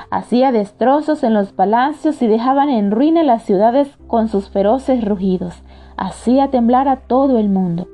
Hacía 0.10 0.52
destrozos 0.52 1.24
en 1.24 1.34
los 1.34 1.52
palacios 1.52 2.22
y 2.22 2.28
dejaban 2.28 2.70
en 2.70 2.92
ruina 2.92 3.24
las 3.24 3.44
ciudades 3.44 3.98
con 4.08 4.28
sus 4.28 4.50
feroces 4.50 5.04
rugidos. 5.04 5.62
Hacía 5.98 6.50
temblar 6.50 6.88
a 6.88 6.98
todo 6.98 7.38
el 7.38 7.50
mundo. 7.50 7.88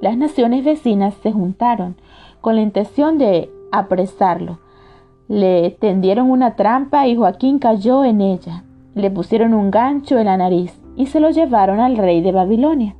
Las 0.00 0.16
naciones 0.16 0.64
vecinas 0.64 1.14
se 1.22 1.30
juntaron 1.30 1.96
con 2.40 2.56
la 2.56 2.62
intención 2.62 3.18
de 3.18 3.50
apresarlo. 3.70 4.58
Le 5.28 5.70
tendieron 5.70 6.30
una 6.30 6.56
trampa 6.56 7.06
y 7.06 7.14
Joaquín 7.14 7.58
cayó 7.58 8.04
en 8.04 8.20
ella. 8.20 8.64
Le 8.94 9.10
pusieron 9.10 9.54
un 9.54 9.70
gancho 9.70 10.18
en 10.18 10.26
la 10.26 10.36
nariz 10.36 10.80
y 10.96 11.06
se 11.06 11.20
lo 11.20 11.30
llevaron 11.30 11.78
al 11.78 11.96
rey 11.96 12.20
de 12.22 12.32
Babilonia. 12.32 12.96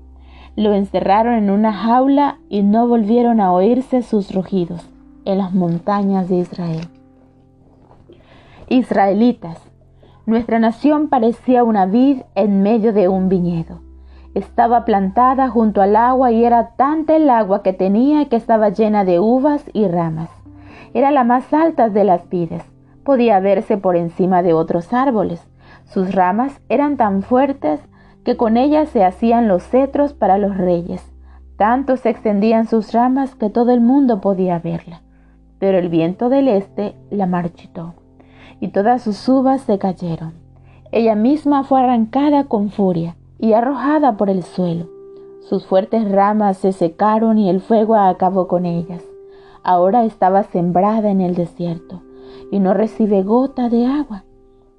Lo 0.61 0.75
encerraron 0.75 1.37
en 1.37 1.49
una 1.49 1.73
jaula 1.73 2.37
y 2.51 2.63
no 2.63 2.87
volvieron 2.87 3.41
a 3.41 3.51
oírse 3.51 4.03
sus 4.03 4.35
rugidos 4.35 4.91
en 5.25 5.39
las 5.39 5.55
montañas 5.55 6.29
de 6.29 6.37
Israel. 6.37 6.87
Israelitas, 8.69 9.59
nuestra 10.27 10.59
nación 10.59 11.09
parecía 11.09 11.65
una 11.65 11.87
vid 11.87 12.19
en 12.35 12.63
medio 12.63 12.93
de 12.93 13.09
un 13.09 13.31
viñedo. 13.31 13.81
Estaba 14.35 14.85
plantada 14.85 15.49
junto 15.49 15.81
al 15.81 15.97
agua 15.97 16.31
y 16.31 16.45
era 16.45 16.73
tanta 16.77 17.17
el 17.17 17.31
agua 17.31 17.63
que 17.63 17.73
tenía 17.73 18.29
que 18.29 18.37
estaba 18.37 18.69
llena 18.69 19.07
de 19.07 19.19
uvas 19.19 19.65
y 19.73 19.89
ramas. 19.89 20.29
Era 20.93 21.11
la 21.11 21.25
más 21.25 21.55
alta 21.55 21.89
de 21.89 22.05
las 22.05 22.29
vides. 22.29 22.65
Podía 23.03 23.41
verse 23.41 23.79
por 23.79 23.97
encima 23.97 24.43
de 24.43 24.53
otros 24.53 24.93
árboles. 24.93 25.43
Sus 25.87 26.15
ramas 26.15 26.61
eran 26.69 26.99
tan 26.99 27.23
fuertes 27.23 27.81
que 28.25 28.37
con 28.37 28.57
ellas 28.57 28.89
se 28.91 29.05
hacían 29.05 29.49
los 29.49 29.63
cetros 29.65 30.13
para 30.13 30.39
los 30.39 30.57
reyes. 30.57 31.03
Tanto 31.57 31.97
se 31.97 32.11
extendían 32.11 32.67
sus 32.67 32.93
ramas 32.93 33.35
que 33.35 33.51
todo 33.51 33.71
el 33.73 33.81
mundo 33.81 34.21
podía 34.21 34.59
verla. 34.59 35.03
Pero 35.59 35.79
el 35.79 35.89
viento 35.89 36.29
del 36.29 36.49
este 36.49 36.95
la 37.11 37.27
marchitó, 37.27 37.95
y 38.61 38.69
todas 38.69 39.03
sus 39.03 39.29
uvas 39.29 39.61
se 39.63 39.79
cayeron. 39.79 40.33
Ella 40.93 41.15
misma 41.15 41.65
fue 41.65 41.81
arrancada 41.81 42.45
con 42.45 42.71
furia 42.71 43.17
y 43.39 43.53
arrojada 43.53 44.17
por 44.17 44.31
el 44.31 44.43
suelo. 44.43 44.89
Sus 45.43 45.67
fuertes 45.67 46.11
ramas 46.11 46.59
se 46.59 46.73
secaron 46.73 47.39
y 47.39 47.49
el 47.51 47.61
fuego 47.61 47.95
acabó 47.95 48.49
con 48.49 48.67
ellas. 48.67 49.03
Ahora 49.63 50.05
estaba 50.05 50.43
sembrada 50.45 51.11
en 51.11 51.21
el 51.21 51.35
desierto 51.35 52.03
y 52.51 52.59
no 52.59 52.75
recibe 52.75 53.23
gota 53.23 53.69
de 53.69 53.87
agua. 53.87 54.25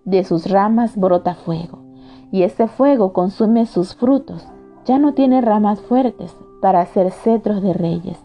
De 0.03 0.23
sus 0.23 0.49
ramas 0.49 0.97
brota 0.97 1.35
fuego 1.35 1.90
y 2.31 2.43
ese 2.43 2.67
fuego 2.67 3.13
consume 3.13 3.65
sus 3.65 3.95
frutos. 3.95 4.47
Ya 4.85 4.97
no 4.97 5.13
tiene 5.13 5.41
ramas 5.41 5.81
fuertes 5.81 6.35
para 6.61 6.81
hacer 6.81 7.11
cetros 7.11 7.61
de 7.61 7.73
reyes. 7.73 8.17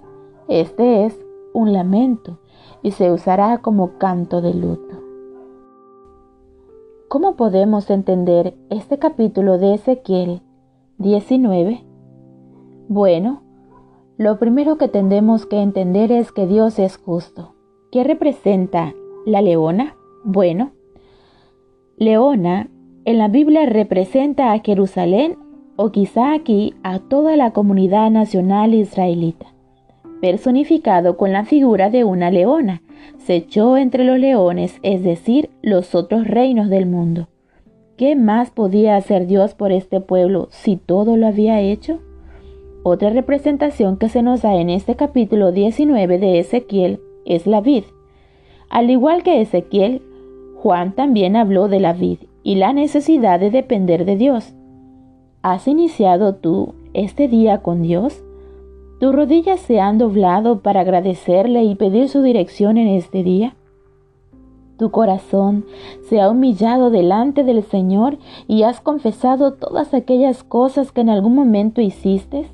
Este 0.49 1.05
es 1.05 1.19
un 1.53 1.73
lamento 1.73 2.39
y 2.83 2.93
se 2.93 3.11
usará 3.11 3.59
como 3.59 3.99
canto 3.99 4.41
de 4.41 4.55
luto. 4.55 4.97
¿Cómo 7.09 7.37
podemos 7.37 7.91
entender 7.91 8.57
este 8.71 8.99
capítulo 8.99 9.59
de 9.59 9.75
Ezequiel 9.75 10.43
19? 10.99 11.85
Bueno, 12.89 13.43
lo 14.17 14.39
primero 14.39 14.77
que 14.77 14.89
tendremos 14.89 15.47
que 15.47 15.61
entender 15.61 16.11
es 16.11 16.33
que 16.33 16.47
Dios 16.47 16.79
es 16.79 16.97
justo. 16.97 17.55
¿Qué 17.91 18.05
representa 18.05 18.95
la 19.25 19.41
leona? 19.41 19.97
Bueno, 20.25 20.73
leona 21.97 22.71
en 23.07 23.19
la 23.19 23.29
Biblia 23.29 23.65
representa 23.67 24.53
a 24.53 24.59
Jerusalén 24.59 25.37
o 25.77 25.93
quizá 25.93 26.35
aquí 26.35 26.75
a 26.83 26.99
toda 26.99 27.37
la 27.37 27.53
comunidad 27.53 28.11
nacional 28.11 28.75
israelita. 28.75 29.47
Personificado 30.21 31.17
con 31.17 31.31
la 31.31 31.45
figura 31.45 31.89
de 31.89 32.03
una 32.03 32.33
leona, 32.33 32.83
se 33.19 33.37
echó 33.37 33.77
entre 33.77 34.03
los 34.03 34.19
leones, 34.19 34.81
es 34.83 35.05
decir, 35.05 35.51
los 35.63 35.95
otros 35.95 36.27
reinos 36.27 36.69
del 36.69 36.87
mundo. 36.87 37.29
¿Qué 37.97 38.17
más 38.17 38.51
podía 38.51 38.97
hacer 38.97 39.29
Dios 39.29 39.55
por 39.55 39.71
este 39.71 40.01
pueblo 40.01 40.49
si 40.51 40.75
todo 40.75 41.17
lo 41.17 41.29
había 41.29 41.61
hecho? 41.61 42.01
Otra 42.83 43.11
representación 43.11 43.99
que 43.99 44.09
se 44.09 44.23
nos 44.23 44.43
da 44.43 44.57
en 44.57 44.69
este 44.69 44.97
capítulo 44.97 45.53
19 45.53 46.19
de 46.19 46.41
Ezequiel 46.41 46.99
es 47.25 47.47
la 47.47 47.61
vid. 47.61 47.85
Al 48.69 48.91
igual 48.91 49.23
que 49.23 49.41
Ezequiel, 49.41 50.03
Juan 50.57 50.97
también 50.97 51.37
habló 51.37 51.69
de 51.69 51.79
la 51.79 51.93
vid 51.93 52.19
y 52.47 52.55
la 52.55 52.73
necesidad 52.73 53.41
de 53.41 53.51
depender 53.51 54.05
de 54.05 54.15
Dios. 54.15 54.55
¿Has 55.43 55.67
iniciado 55.67 56.37
tú 56.37 56.75
este 56.95 57.27
día 57.27 57.61
con 57.61 57.83
Dios? 57.83 58.23
¿Tus 59.01 59.13
rodillas 59.13 59.59
se 59.59 59.81
han 59.81 59.99
doblado 59.99 60.61
para 60.61 60.83
agradecerle 60.83 61.65
y 61.65 61.75
pedir 61.75 62.09
su 62.09 62.23
dirección 62.23 62.79
en 62.79 62.87
este 62.87 63.25
día? 63.25 63.57
¿Tu 64.79 64.93
corazón 64.93 65.65
se 66.09 66.21
ha 66.21 66.31
humillado 66.31 66.91
delante 66.91 67.43
del 67.43 67.65
Señor 67.65 68.17
y 68.47 68.63
has 68.63 68.81
confesado 68.81 69.55
todas 69.55 69.93
aquellas 69.93 70.45
cosas 70.45 70.93
que 70.93 71.01
en 71.01 71.11
algún 71.11 71.35
momento 71.35 71.81
hiciste? 71.81 72.47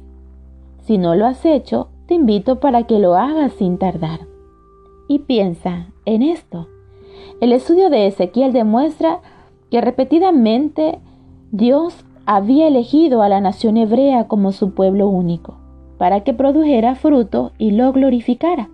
Si 0.85 0.96
no 0.96 1.14
lo 1.14 1.26
has 1.26 1.44
hecho, 1.44 1.88
te 2.07 2.14
invito 2.14 2.61
para 2.61 2.85
que 2.85 2.98
lo 2.98 3.14
hagas 3.14 3.52
sin 3.52 3.76
tardar. 3.76 4.20
Y 5.07 5.18
piensa 5.18 5.88
en 6.07 6.22
esto. 6.22 6.66
El 7.42 7.52
estudio 7.52 7.90
de 7.90 8.07
Ezequiel 8.07 8.55
demuestra 8.55 9.20
que 9.72 9.80
repetidamente 9.80 10.98
Dios 11.50 12.04
había 12.26 12.68
elegido 12.68 13.22
a 13.22 13.30
la 13.30 13.40
nación 13.40 13.78
hebrea 13.78 14.28
como 14.28 14.52
su 14.52 14.74
pueblo 14.74 15.08
único, 15.08 15.54
para 15.96 16.20
que 16.24 16.35
produjera 16.35 16.94
fruto 16.94 17.52
y 17.56 17.70
lo 17.70 17.90
glorificara. 17.90 18.68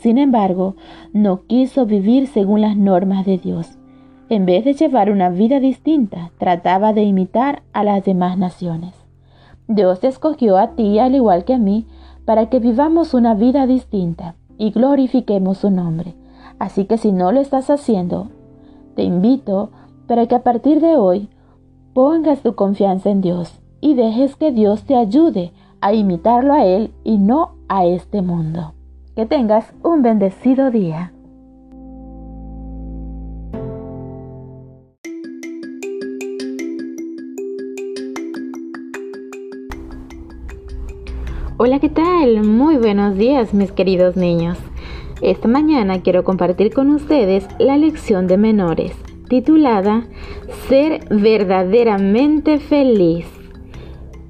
Sin 0.00 0.18
embargo, 0.18 0.76
no 1.14 1.46
quiso 1.46 1.86
vivir 1.86 2.26
según 2.26 2.60
las 2.60 2.76
normas 2.76 3.24
de 3.24 3.38
Dios. 3.38 3.78
En 4.28 4.44
vez 4.44 4.66
de 4.66 4.74
llevar 4.74 5.10
una 5.10 5.30
vida 5.30 5.58
distinta, 5.58 6.32
trataba 6.36 6.92
de 6.92 7.04
imitar 7.04 7.62
a 7.72 7.82
las 7.82 8.04
demás 8.04 8.36
naciones. 8.36 8.92
Dios 9.68 10.04
escogió 10.04 10.58
a 10.58 10.72
ti, 10.72 10.98
al 10.98 11.14
igual 11.14 11.46
que 11.46 11.54
a 11.54 11.58
mí, 11.58 11.86
para 12.26 12.50
que 12.50 12.58
vivamos 12.58 13.14
una 13.14 13.32
vida 13.32 13.66
distinta 13.66 14.34
y 14.58 14.70
glorifiquemos 14.70 15.56
su 15.56 15.70
nombre. 15.70 16.14
Así 16.58 16.84
que 16.84 16.98
si 16.98 17.10
no 17.10 17.32
lo 17.32 17.40
estás 17.40 17.70
haciendo, 17.70 18.28
te 18.96 19.02
invito 19.02 19.70
para 20.12 20.26
que 20.26 20.34
a 20.34 20.42
partir 20.42 20.82
de 20.82 20.94
hoy 20.94 21.30
pongas 21.94 22.42
tu 22.42 22.54
confianza 22.54 23.08
en 23.08 23.22
Dios 23.22 23.62
y 23.80 23.94
dejes 23.94 24.36
que 24.36 24.52
Dios 24.52 24.84
te 24.84 24.94
ayude 24.94 25.52
a 25.80 25.94
imitarlo 25.94 26.52
a 26.52 26.66
Él 26.66 26.92
y 27.02 27.16
no 27.16 27.52
a 27.66 27.86
este 27.86 28.20
mundo. 28.20 28.74
Que 29.16 29.24
tengas 29.24 29.72
un 29.82 30.02
bendecido 30.02 30.70
día. 30.70 31.14
Hola, 41.56 41.78
¿qué 41.80 41.88
tal? 41.88 42.44
Muy 42.44 42.76
buenos 42.76 43.16
días, 43.16 43.54
mis 43.54 43.72
queridos 43.72 44.18
niños. 44.18 44.58
Esta 45.22 45.48
mañana 45.48 46.02
quiero 46.02 46.22
compartir 46.22 46.74
con 46.74 46.90
ustedes 46.90 47.48
la 47.58 47.78
lección 47.78 48.26
de 48.26 48.36
menores, 48.36 48.92
titulada 49.32 50.04
Ser 50.68 51.06
verdaderamente 51.08 52.58
feliz. 52.58 53.24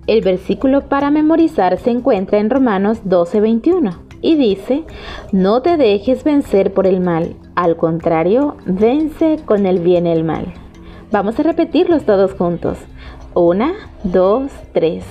El 0.07 0.21
versículo 0.21 0.83
para 0.83 1.11
memorizar 1.11 1.77
se 1.79 1.91
encuentra 1.91 2.39
en 2.39 2.49
Romanos 2.49 3.03
12:21 3.05 3.97
y 4.21 4.37
dice, 4.37 4.85
no 5.33 5.61
te 5.61 5.77
dejes 5.77 6.23
vencer 6.23 6.73
por 6.73 6.87
el 6.87 7.01
mal, 7.01 7.35
al 7.57 7.77
contrario, 7.77 8.59
vence 8.65 9.41
con 9.45 9.67
el 9.67 9.81
bien 9.81 10.07
el 10.07 10.23
mal. 10.23 10.55
Vamos 11.11 11.37
a 11.41 11.43
repetirlos 11.43 12.05
todos 12.05 12.35
juntos. 12.35 12.79
Una, 13.35 13.73
dos, 14.05 14.53
tres. 14.73 15.05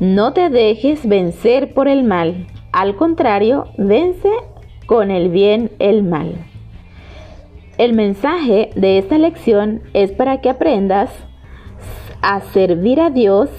No 0.00 0.32
te 0.32 0.48
dejes 0.48 1.06
vencer 1.06 1.74
por 1.74 1.88
el 1.88 2.04
mal. 2.04 2.46
Al 2.72 2.96
contrario, 2.96 3.66
vence 3.76 4.30
con 4.86 5.10
el 5.10 5.28
bien 5.28 5.72
el 5.78 6.04
mal. 6.04 6.45
El 7.78 7.92
mensaje 7.92 8.70
de 8.74 8.96
esta 8.96 9.18
lección 9.18 9.82
es 9.92 10.10
para 10.10 10.40
que 10.40 10.48
aprendas 10.48 11.10
a 12.22 12.40
servir 12.40 13.00
a 13.00 13.10
Dios 13.10 13.50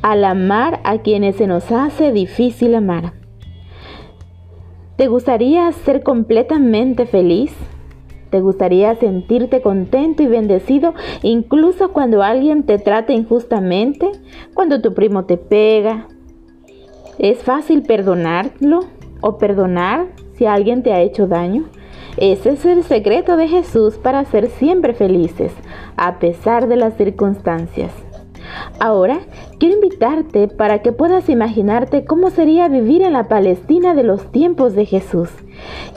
al 0.00 0.24
amar 0.24 0.80
a 0.84 0.98
quienes 0.98 1.36
se 1.36 1.46
nos 1.46 1.70
hace 1.70 2.10
difícil 2.10 2.74
amar. 2.74 3.12
¿Te 4.96 5.08
gustaría 5.08 5.70
ser 5.72 6.02
completamente 6.02 7.04
feliz? 7.04 7.54
¿Te 8.30 8.40
gustaría 8.40 8.94
sentirte 8.94 9.60
contento 9.60 10.22
y 10.22 10.26
bendecido 10.26 10.94
incluso 11.22 11.92
cuando 11.92 12.22
alguien 12.22 12.62
te 12.62 12.78
trata 12.78 13.12
injustamente? 13.12 14.10
Cuando 14.54 14.80
tu 14.80 14.94
primo 14.94 15.26
te 15.26 15.36
pega. 15.36 16.08
¿Es 17.18 17.42
fácil 17.42 17.82
perdonarlo 17.82 18.86
o 19.20 19.36
perdonar 19.36 20.06
si 20.32 20.46
alguien 20.46 20.82
te 20.82 20.94
ha 20.94 21.02
hecho 21.02 21.26
daño? 21.26 21.66
Ese 22.18 22.50
es 22.50 22.64
el 22.66 22.84
secreto 22.84 23.36
de 23.36 23.48
Jesús 23.48 23.96
para 23.96 24.24
ser 24.26 24.48
siempre 24.50 24.92
felices, 24.92 25.52
a 25.96 26.18
pesar 26.18 26.68
de 26.68 26.76
las 26.76 26.96
circunstancias. 26.96 27.90
Ahora 28.78 29.20
quiero 29.58 29.76
invitarte 29.76 30.48
para 30.48 30.82
que 30.82 30.92
puedas 30.92 31.30
imaginarte 31.30 32.04
cómo 32.04 32.28
sería 32.28 32.68
vivir 32.68 33.02
en 33.02 33.14
la 33.14 33.28
Palestina 33.28 33.94
de 33.94 34.02
los 34.02 34.30
tiempos 34.30 34.74
de 34.74 34.84
Jesús. 34.84 35.30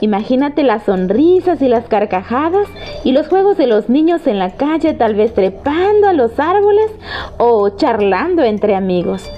Imagínate 0.00 0.62
las 0.62 0.84
sonrisas 0.84 1.60
y 1.60 1.68
las 1.68 1.86
carcajadas 1.86 2.68
y 3.04 3.12
los 3.12 3.28
juegos 3.28 3.58
de 3.58 3.66
los 3.66 3.90
niños 3.90 4.26
en 4.26 4.38
la 4.38 4.56
calle, 4.56 4.94
tal 4.94 5.16
vez 5.16 5.34
trepando 5.34 6.08
a 6.08 6.14
los 6.14 6.38
árboles 6.38 6.90
o 7.38 7.68
charlando 7.70 8.42
entre 8.42 8.74
amigos. 8.74 9.30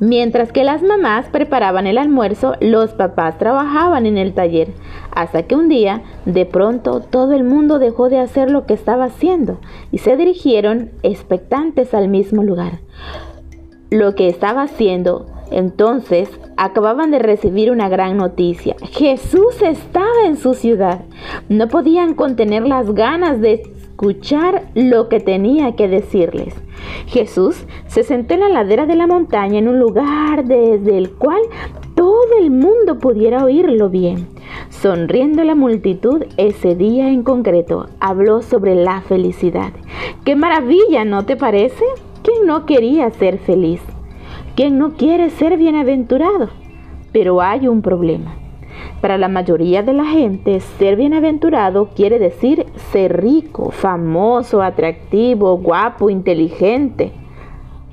Mientras 0.00 0.50
que 0.50 0.64
las 0.64 0.82
mamás 0.82 1.26
preparaban 1.28 1.86
el 1.86 1.96
almuerzo, 1.96 2.56
los 2.60 2.90
papás 2.90 3.38
trabajaban 3.38 4.04
en 4.04 4.18
el 4.18 4.34
taller, 4.34 4.74
hasta 5.12 5.44
que 5.44 5.54
un 5.54 5.68
día, 5.68 6.02
de 6.24 6.46
pronto, 6.46 7.00
todo 7.00 7.32
el 7.32 7.44
mundo 7.44 7.78
dejó 7.78 8.08
de 8.08 8.18
hacer 8.18 8.50
lo 8.50 8.66
que 8.66 8.74
estaba 8.74 9.04
haciendo 9.04 9.58
y 9.90 9.98
se 9.98 10.16
dirigieron 10.16 10.90
expectantes 11.02 11.94
al 11.94 12.08
mismo 12.08 12.42
lugar. 12.42 12.80
Lo 13.90 14.14
que 14.14 14.28
estaba 14.28 14.62
haciendo 14.62 15.26
entonces 15.50 16.30
acababan 16.56 17.10
de 17.10 17.18
recibir 17.18 17.70
una 17.70 17.88
gran 17.88 18.16
noticia. 18.16 18.74
Jesús 18.90 19.60
estaba 19.60 20.26
en 20.26 20.36
su 20.36 20.54
ciudad. 20.54 21.02
No 21.48 21.68
podían 21.68 22.14
contener 22.14 22.66
las 22.66 22.92
ganas 22.94 23.40
de 23.40 23.54
escuchar 23.54 24.68
lo 24.74 25.08
que 25.08 25.20
tenía 25.20 25.76
que 25.76 25.88
decirles. 25.88 26.54
Jesús 27.06 27.66
se 27.86 28.02
sentó 28.02 28.34
en 28.34 28.40
la 28.40 28.48
ladera 28.48 28.86
de 28.86 28.96
la 28.96 29.06
montaña 29.06 29.58
en 29.58 29.68
un 29.68 29.78
lugar 29.78 30.44
desde 30.44 30.96
el 30.96 31.10
cual 31.12 31.42
todo 31.94 32.38
el 32.40 32.50
mundo 32.50 32.98
pudiera 32.98 33.44
oírlo 33.44 33.90
bien. 33.90 34.26
Sonriendo 34.68 35.44
la 35.44 35.54
multitud, 35.54 36.24
ese 36.36 36.74
día 36.74 37.08
en 37.08 37.22
concreto 37.22 37.86
habló 38.00 38.42
sobre 38.42 38.74
la 38.74 39.00
felicidad. 39.02 39.72
¡Qué 40.24 40.36
maravilla, 40.36 41.04
¿no 41.04 41.24
te 41.24 41.36
parece? 41.36 41.84
¿Quién 42.22 42.46
no 42.46 42.66
quería 42.66 43.10
ser 43.10 43.38
feliz? 43.38 43.80
¿Quién 44.54 44.78
no 44.78 44.94
quiere 44.94 45.30
ser 45.30 45.56
bienaventurado? 45.56 46.50
Pero 47.12 47.40
hay 47.40 47.68
un 47.68 47.82
problema. 47.82 48.34
Para 49.00 49.18
la 49.18 49.28
mayoría 49.28 49.82
de 49.82 49.92
la 49.92 50.04
gente, 50.04 50.60
ser 50.60 50.96
bienaventurado 50.96 51.90
quiere 51.94 52.18
decir 52.18 52.66
ser 52.92 53.20
rico, 53.20 53.70
famoso, 53.70 54.62
atractivo, 54.62 55.56
guapo, 55.58 56.10
inteligente. 56.10 57.12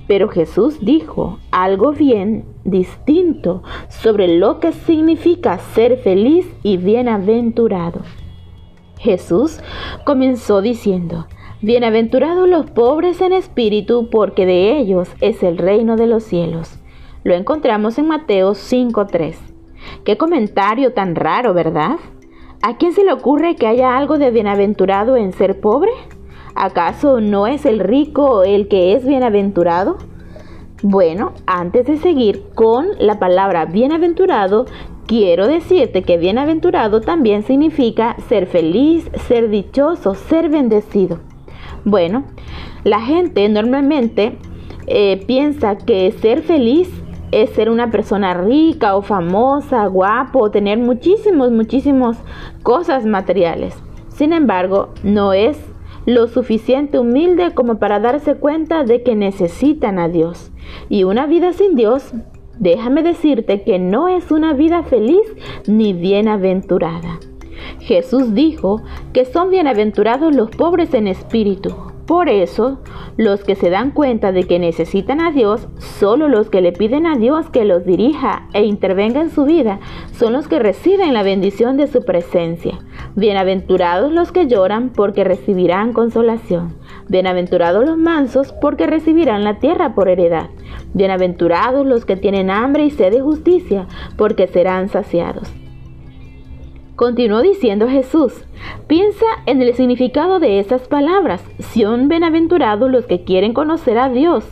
Pero 0.09 0.27
Jesús 0.27 0.79
dijo 0.81 1.37
algo 1.51 1.91
bien 1.91 2.43
distinto 2.63 3.61
sobre 3.89 4.39
lo 4.39 4.59
que 4.59 4.71
significa 4.71 5.59
ser 5.59 5.97
feliz 5.97 6.47
y 6.63 6.77
bienaventurado. 6.77 8.01
Jesús 8.97 9.59
comenzó 10.05 10.63
diciendo, 10.63 11.27
Bienaventurados 11.61 12.49
los 12.49 12.71
pobres 12.71 13.21
en 13.21 13.33
espíritu, 13.33 14.09
porque 14.09 14.47
de 14.47 14.79
ellos 14.79 15.07
es 15.21 15.43
el 15.43 15.59
reino 15.59 15.95
de 15.95 16.07
los 16.07 16.23
cielos. 16.23 16.79
Lo 17.23 17.35
encontramos 17.35 17.99
en 17.99 18.07
Mateo 18.07 18.53
5.3. 18.53 19.35
Qué 20.05 20.17
comentario 20.17 20.91
tan 20.93 21.13
raro, 21.13 21.53
¿verdad? 21.53 21.97
¿A 22.63 22.77
quién 22.77 22.93
se 22.93 23.03
le 23.03 23.13
ocurre 23.13 23.55
que 23.55 23.67
haya 23.67 23.95
algo 23.95 24.17
de 24.17 24.31
bienaventurado 24.31 25.17
en 25.17 25.33
ser 25.33 25.61
pobre? 25.61 25.91
¿Acaso 26.61 27.21
no 27.21 27.47
es 27.47 27.65
el 27.65 27.79
rico 27.79 28.43
el 28.43 28.67
que 28.67 28.93
es 28.93 29.05
bienaventurado? 29.07 29.97
Bueno, 30.83 31.31
antes 31.45 31.87
de 31.87 31.95
seguir 31.95 32.43
con 32.53 32.87
la 32.99 33.17
palabra 33.17 33.63
bienaventurado, 33.63 34.65
quiero 35.07 35.47
decirte 35.47 36.03
que 36.03 36.17
bienaventurado 36.17 36.99
también 36.99 37.43
significa 37.43 38.17
ser 38.27 38.45
feliz, 38.45 39.09
ser 39.29 39.49
dichoso, 39.49 40.15
ser 40.15 40.49
bendecido. 40.49 41.19
Bueno, 41.85 42.25
la 42.83 42.99
gente 42.99 43.47
normalmente 43.47 44.37
eh, 44.85 45.23
piensa 45.25 45.77
que 45.77 46.11
ser 46.11 46.41
feliz 46.41 46.89
es 47.31 47.51
ser 47.51 47.69
una 47.69 47.89
persona 47.89 48.33
rica 48.33 48.97
o 48.97 49.01
famosa, 49.01 49.85
guapo, 49.87 50.39
o 50.39 50.51
tener 50.51 50.77
muchísimos, 50.77 51.51
muchísimos 51.51 52.17
cosas 52.63 53.05
materiales. 53.05 53.81
Sin 54.09 54.33
embargo, 54.33 54.89
no 55.03 55.31
es 55.31 55.68
lo 56.09 56.27
suficiente 56.27 56.97
humilde 56.97 57.51
como 57.53 57.77
para 57.77 57.99
darse 57.99 58.35
cuenta 58.35 58.83
de 58.83 59.03
que 59.03 59.15
necesitan 59.15 59.99
a 59.99 60.09
Dios. 60.09 60.51
Y 60.89 61.03
una 61.03 61.27
vida 61.27 61.53
sin 61.53 61.75
Dios, 61.75 62.13
déjame 62.57 63.03
decirte 63.03 63.61
que 63.61 63.77
no 63.77 64.07
es 64.07 64.31
una 64.31 64.53
vida 64.53 64.81
feliz 64.83 65.21
ni 65.67 65.93
bienaventurada. 65.93 67.19
Jesús 67.79 68.33
dijo 68.33 68.81
que 69.13 69.25
son 69.25 69.51
bienaventurados 69.51 70.35
los 70.35 70.49
pobres 70.49 70.93
en 70.95 71.07
espíritu, 71.07 71.75
por 72.09 72.27
eso, 72.27 72.79
los 73.17 73.43
que 73.43 73.53
se 73.53 73.69
dan 73.69 73.91
cuenta 73.91 74.31
de 74.31 74.45
que 74.45 74.57
necesitan 74.57 75.21
a 75.21 75.29
Dios, 75.29 75.67
solo 75.77 76.27
los 76.27 76.49
que 76.49 76.59
le 76.59 76.71
piden 76.71 77.05
a 77.05 77.15
Dios 77.15 77.51
que 77.51 77.65
los 77.65 77.85
dirija 77.85 78.47
e 78.53 78.63
intervenga 78.63 79.21
en 79.21 79.29
su 79.29 79.45
vida, 79.45 79.79
son 80.13 80.33
los 80.33 80.47
que 80.47 80.57
reciben 80.57 81.13
la 81.13 81.21
bendición 81.21 81.77
de 81.77 81.85
su 81.85 82.03
presencia. 82.03 82.79
Bienaventurados 83.15 84.11
los 84.11 84.31
que 84.31 84.47
lloran 84.47 84.89
porque 84.89 85.23
recibirán 85.23 85.93
consolación. 85.93 86.73
Bienaventurados 87.09 87.85
los 87.85 87.99
mansos 87.99 88.53
porque 88.53 88.87
recibirán 88.87 89.43
la 89.43 89.59
tierra 89.59 89.93
por 89.93 90.09
heredad. 90.09 90.49
Bienaventurados 90.95 91.85
los 91.85 92.05
que 92.05 92.15
tienen 92.15 92.49
hambre 92.49 92.85
y 92.85 92.89
sed 92.89 93.11
de 93.11 93.21
justicia 93.21 93.85
porque 94.17 94.47
serán 94.47 94.89
saciados. 94.89 95.58
Continuó 96.99 97.41
diciendo 97.41 97.87
Jesús, 97.87 98.43
piensa 98.87 99.25
en 99.45 99.61
el 99.61 99.73
significado 99.73 100.41
de 100.41 100.59
esas 100.59 100.89
palabras. 100.89 101.41
Son 101.59 102.09
bienaventurados 102.09 102.91
los 102.91 103.05
que 103.05 103.23
quieren 103.23 103.53
conocer 103.53 103.97
a 103.97 104.09
Dios, 104.09 104.43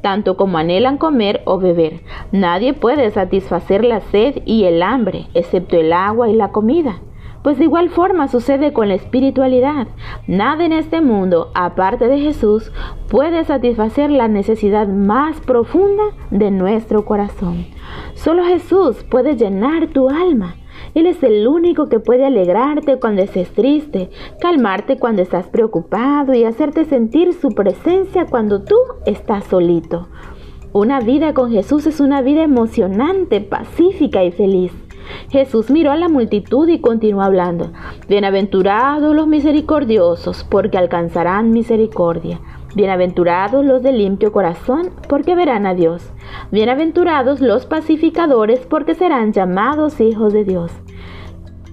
tanto 0.00 0.36
como 0.36 0.58
anhelan 0.58 0.98
comer 0.98 1.42
o 1.44 1.60
beber. 1.60 2.00
Nadie 2.32 2.74
puede 2.74 3.08
satisfacer 3.12 3.84
la 3.84 4.00
sed 4.00 4.42
y 4.46 4.64
el 4.64 4.82
hambre, 4.82 5.28
excepto 5.34 5.76
el 5.76 5.92
agua 5.92 6.28
y 6.28 6.32
la 6.32 6.50
comida. 6.50 6.98
Pues 7.44 7.58
de 7.58 7.66
igual 7.66 7.88
forma 7.88 8.26
sucede 8.26 8.72
con 8.72 8.88
la 8.88 8.94
espiritualidad. 8.94 9.86
Nada 10.26 10.64
en 10.64 10.72
este 10.72 11.02
mundo, 11.02 11.52
aparte 11.54 12.08
de 12.08 12.18
Jesús, 12.18 12.72
puede 13.10 13.44
satisfacer 13.44 14.10
la 14.10 14.26
necesidad 14.26 14.88
más 14.88 15.40
profunda 15.40 16.02
de 16.32 16.50
nuestro 16.50 17.04
corazón. 17.04 17.64
Solo 18.14 18.42
Jesús 18.42 19.04
puede 19.04 19.36
llenar 19.36 19.86
tu 19.86 20.08
alma. 20.08 20.56
Él 20.94 21.06
es 21.06 21.22
el 21.22 21.46
único 21.48 21.88
que 21.88 22.00
puede 22.00 22.24
alegrarte 22.24 22.98
cuando 22.98 23.22
estés 23.22 23.50
triste, 23.50 24.10
calmarte 24.40 24.98
cuando 24.98 25.22
estás 25.22 25.48
preocupado 25.48 26.34
y 26.34 26.44
hacerte 26.44 26.84
sentir 26.84 27.32
su 27.34 27.50
presencia 27.50 28.26
cuando 28.26 28.62
tú 28.62 28.76
estás 29.06 29.44
solito. 29.44 30.08
Una 30.72 31.00
vida 31.00 31.34
con 31.34 31.50
Jesús 31.50 31.86
es 31.86 32.00
una 32.00 32.22
vida 32.22 32.42
emocionante, 32.42 33.40
pacífica 33.40 34.24
y 34.24 34.32
feliz. 34.32 34.72
Jesús 35.30 35.70
miró 35.70 35.90
a 35.90 35.96
la 35.96 36.08
multitud 36.08 36.68
y 36.68 36.80
continuó 36.80 37.22
hablando. 37.22 37.72
Bienaventurados 38.08 39.14
los 39.14 39.26
misericordiosos, 39.26 40.44
porque 40.44 40.78
alcanzarán 40.78 41.50
misericordia. 41.50 42.40
Bienaventurados 42.74 43.66
los 43.66 43.82
de 43.82 43.92
limpio 43.92 44.32
corazón, 44.32 44.92
porque 45.06 45.34
verán 45.34 45.66
a 45.66 45.74
Dios. 45.74 46.10
Bienaventurados 46.50 47.42
los 47.42 47.66
pacificadores, 47.66 48.60
porque 48.60 48.94
serán 48.94 49.34
llamados 49.34 50.00
hijos 50.00 50.32
de 50.32 50.44
Dios. 50.44 50.72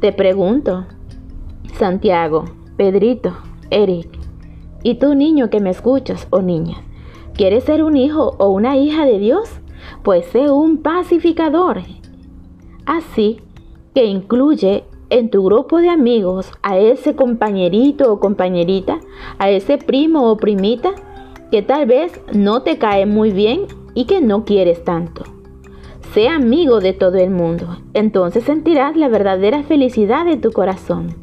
Te 0.01 0.11
pregunto, 0.11 0.87
Santiago, 1.75 2.43
Pedrito, 2.75 3.33
Eric, 3.69 4.09
y 4.83 4.95
tú 4.95 5.15
niño 5.15 5.49
que 5.49 5.61
me 5.61 5.69
escuchas 5.69 6.27
o 6.31 6.41
niña, 6.41 6.75
¿quieres 7.33 7.63
ser 7.63 7.81
un 7.81 7.95
hijo 7.95 8.35
o 8.37 8.49
una 8.49 8.75
hija 8.75 9.05
de 9.05 9.19
Dios? 9.19 9.49
Pues 10.03 10.25
sé 10.25 10.51
un 10.51 10.79
pacificador. 10.81 11.79
Así 12.85 13.41
que 13.95 14.03
incluye 14.03 14.83
en 15.09 15.29
tu 15.29 15.43
grupo 15.43 15.77
de 15.79 15.89
amigos 15.89 16.51
a 16.61 16.77
ese 16.77 17.15
compañerito 17.15 18.11
o 18.11 18.19
compañerita, 18.19 18.99
a 19.37 19.49
ese 19.49 19.77
primo 19.77 20.29
o 20.29 20.37
primita 20.37 20.91
que 21.51 21.61
tal 21.61 21.85
vez 21.85 22.19
no 22.33 22.61
te 22.61 22.77
cae 22.77 23.05
muy 23.05 23.31
bien 23.31 23.65
y 23.95 24.05
que 24.05 24.21
no 24.21 24.45
quieres 24.45 24.83
tanto. 24.83 25.23
Sé 26.13 26.27
amigo 26.27 26.79
de 26.79 26.93
todo 26.93 27.17
el 27.17 27.29
mundo, 27.29 27.77
entonces 27.93 28.43
sentirás 28.43 28.95
la 28.95 29.09
verdadera 29.09 29.63
felicidad 29.63 30.25
de 30.25 30.37
tu 30.37 30.51
corazón 30.51 31.15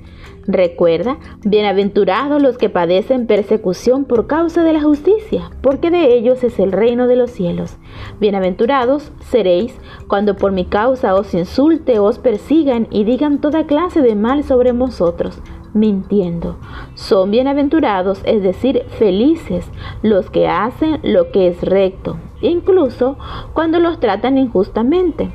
Recuerda, 0.49 1.19
bienaventurados 1.45 2.41
los 2.41 2.57
que 2.57 2.69
padecen 2.69 3.27
persecución 3.27 4.05
por 4.05 4.29
causa 4.29 4.63
de 4.63 4.73
la 4.73 4.81
justicia, 4.81 5.51
porque 5.61 5.91
de 5.91 6.15
ellos 6.15 6.45
es 6.45 6.61
el 6.61 6.71
reino 6.71 7.09
de 7.09 7.17
los 7.17 7.33
cielos. 7.33 7.79
Bienaventurados 8.21 9.11
seréis 9.19 9.77
cuando 10.07 10.37
por 10.37 10.53
mi 10.53 10.65
causa 10.65 11.17
os 11.17 11.35
insulte, 11.35 11.99
os 11.99 12.21
persigan 12.21 12.87
y 12.91 13.03
digan 13.03 13.41
toda 13.41 13.67
clase 13.67 14.03
de 14.03 14.15
mal 14.15 14.45
sobre 14.45 14.71
vosotros, 14.71 15.43
mintiendo. 15.75 16.59
Son 16.95 17.33
bienaventurados, 17.33 18.23
es 18.25 18.41
decir, 18.41 18.85
felices, 18.99 19.69
los 20.03 20.31
que 20.31 20.47
hacen 20.47 21.01
lo 21.03 21.33
que 21.33 21.49
es 21.49 21.61
recto, 21.61 22.19
incluso 22.41 23.19
cuando 23.53 23.81
los 23.81 23.99
tratan 23.99 24.39
injustamente 24.39 25.29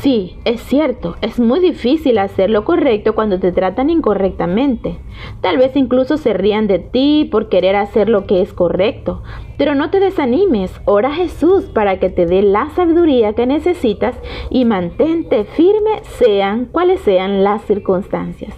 Sí, 0.00 0.36
es 0.44 0.60
cierto, 0.62 1.14
es 1.20 1.38
muy 1.38 1.60
difícil 1.60 2.18
hacer 2.18 2.50
lo 2.50 2.64
correcto 2.64 3.14
cuando 3.14 3.38
te 3.38 3.52
tratan 3.52 3.88
incorrectamente. 3.88 4.98
Tal 5.40 5.58
vez 5.58 5.76
incluso 5.76 6.16
se 6.16 6.32
rían 6.32 6.66
de 6.66 6.80
ti 6.80 7.28
por 7.30 7.48
querer 7.48 7.76
hacer 7.76 8.08
lo 8.08 8.26
que 8.26 8.42
es 8.42 8.52
correcto. 8.52 9.22
Pero 9.58 9.76
no 9.76 9.90
te 9.90 10.00
desanimes, 10.00 10.72
ora 10.86 11.10
a 11.10 11.14
Jesús 11.14 11.66
para 11.66 12.00
que 12.00 12.10
te 12.10 12.26
dé 12.26 12.42
la 12.42 12.70
sabiduría 12.70 13.34
que 13.34 13.46
necesitas 13.46 14.16
y 14.50 14.64
mantente 14.64 15.44
firme 15.44 16.00
sean 16.18 16.64
cuales 16.64 17.00
sean 17.02 17.44
las 17.44 17.62
circunstancias. 17.62 18.56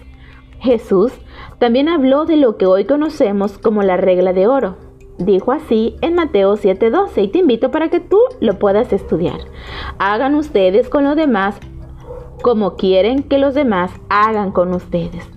Jesús 0.61 1.12
también 1.59 1.91
habló 1.91 2.24
de 2.24 2.39
lo 2.39 2.57
que 2.57 2.64
hoy 2.64 2.87
conocemos 2.87 3.59
como 3.59 3.82
la 3.82 3.99
regla 3.99 4.32
de 4.32 4.47
oro. 4.47 4.84
Dijo 5.19 5.53
así 5.53 5.97
en 6.01 6.15
Mateo 6.15 6.57
7:12 6.57 7.23
y 7.23 7.29
te 7.29 7.39
invito 7.39 7.71
para 7.71 7.89
que 7.89 8.01
tú 8.01 8.19
lo 8.41 8.59
puedas 8.59 8.93
estudiar. 8.93 9.39
Hagan 9.99 10.35
ustedes 10.35 10.89
con 10.89 11.05
los 11.05 11.15
demás 11.15 11.59
como 12.43 12.77
quieren 12.77 13.23
que 13.23 13.39
los 13.39 13.55
demás 13.55 13.93
hagan 14.09 14.51
con 14.51 14.75
ustedes. 14.75 15.31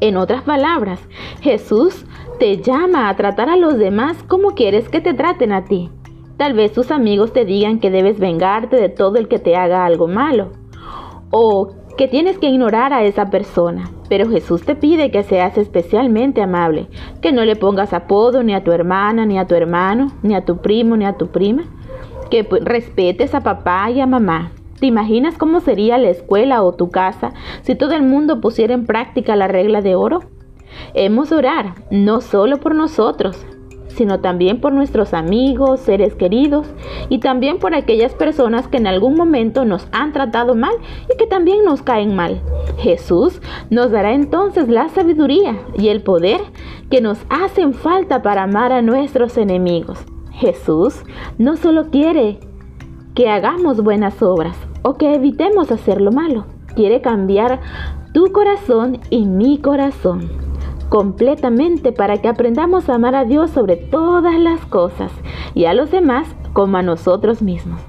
En 0.00 0.16
otras 0.16 0.42
palabras, 0.42 1.00
Jesús 1.40 2.04
te 2.38 2.58
llama 2.58 3.08
a 3.08 3.16
tratar 3.16 3.48
a 3.48 3.56
los 3.56 3.78
demás 3.78 4.22
como 4.24 4.50
quieres 4.50 4.88
que 4.88 5.00
te 5.00 5.14
traten 5.14 5.52
a 5.52 5.64
ti. 5.64 5.90
Tal 6.36 6.52
vez 6.52 6.72
tus 6.72 6.90
amigos 6.90 7.32
te 7.32 7.46
digan 7.46 7.78
que 7.78 7.90
debes 7.90 8.18
vengarte 8.18 8.76
de 8.76 8.90
todo 8.90 9.16
el 9.16 9.26
que 9.26 9.38
te 9.38 9.56
haga 9.56 9.86
algo 9.86 10.06
malo. 10.06 10.50
O 11.30 11.70
que 11.96 12.08
tienes 12.08 12.38
que 12.38 12.48
ignorar 12.48 12.92
a 12.92 13.04
esa 13.04 13.30
persona. 13.30 13.90
Pero 14.08 14.28
Jesús 14.28 14.62
te 14.62 14.76
pide 14.76 15.10
que 15.10 15.22
seas 15.22 15.58
especialmente 15.58 16.42
amable, 16.42 16.86
que 17.20 17.32
no 17.32 17.44
le 17.44 17.56
pongas 17.56 17.92
apodo 17.92 18.42
ni 18.42 18.54
a 18.54 18.62
tu 18.62 18.72
hermana, 18.72 19.26
ni 19.26 19.38
a 19.38 19.46
tu 19.46 19.54
hermano, 19.54 20.12
ni 20.22 20.34
a 20.34 20.44
tu 20.44 20.58
primo, 20.58 20.96
ni 20.96 21.04
a 21.04 21.14
tu 21.14 21.28
prima, 21.28 21.64
que 22.30 22.46
respetes 22.62 23.34
a 23.34 23.42
papá 23.42 23.90
y 23.90 24.00
a 24.00 24.06
mamá. 24.06 24.52
¿Te 24.78 24.86
imaginas 24.86 25.38
cómo 25.38 25.60
sería 25.60 25.96
la 25.96 26.10
escuela 26.10 26.62
o 26.62 26.72
tu 26.72 26.90
casa 26.90 27.32
si 27.62 27.74
todo 27.74 27.94
el 27.94 28.02
mundo 28.02 28.40
pusiera 28.40 28.74
en 28.74 28.84
práctica 28.86 29.34
la 29.34 29.48
regla 29.48 29.80
de 29.80 29.94
oro? 29.94 30.20
Hemos 30.94 31.30
de 31.30 31.36
orar, 31.36 31.74
no 31.90 32.20
solo 32.20 32.58
por 32.58 32.74
nosotros, 32.74 33.46
sino 33.96 34.20
también 34.20 34.60
por 34.60 34.72
nuestros 34.72 35.14
amigos, 35.14 35.80
seres 35.80 36.14
queridos 36.14 36.66
y 37.08 37.18
también 37.18 37.58
por 37.58 37.74
aquellas 37.74 38.14
personas 38.14 38.68
que 38.68 38.76
en 38.76 38.86
algún 38.86 39.14
momento 39.14 39.64
nos 39.64 39.88
han 39.90 40.12
tratado 40.12 40.54
mal 40.54 40.74
y 41.12 41.16
que 41.16 41.26
también 41.26 41.64
nos 41.64 41.82
caen 41.82 42.14
mal. 42.14 42.42
Jesús 42.78 43.40
nos 43.70 43.90
dará 43.90 44.12
entonces 44.12 44.68
la 44.68 44.88
sabiduría 44.90 45.56
y 45.78 45.88
el 45.88 46.02
poder 46.02 46.40
que 46.90 47.00
nos 47.00 47.18
hacen 47.30 47.72
falta 47.72 48.22
para 48.22 48.42
amar 48.42 48.72
a 48.72 48.82
nuestros 48.82 49.38
enemigos. 49.38 49.98
Jesús 50.32 51.02
no 51.38 51.56
solo 51.56 51.90
quiere 51.90 52.38
que 53.14 53.30
hagamos 53.30 53.82
buenas 53.82 54.22
obras 54.22 54.56
o 54.82 54.94
que 54.94 55.14
evitemos 55.14 55.72
hacer 55.72 56.02
lo 56.02 56.12
malo, 56.12 56.44
quiere 56.74 57.00
cambiar 57.00 57.60
tu 58.12 58.30
corazón 58.32 58.98
y 59.08 59.24
mi 59.24 59.58
corazón 59.58 60.45
completamente 60.88 61.92
para 61.92 62.18
que 62.18 62.28
aprendamos 62.28 62.88
a 62.88 62.94
amar 62.94 63.14
a 63.14 63.24
Dios 63.24 63.50
sobre 63.50 63.76
todas 63.76 64.38
las 64.38 64.64
cosas 64.66 65.12
y 65.54 65.64
a 65.64 65.74
los 65.74 65.90
demás 65.90 66.28
como 66.52 66.76
a 66.76 66.82
nosotros 66.82 67.42
mismos. 67.42 67.80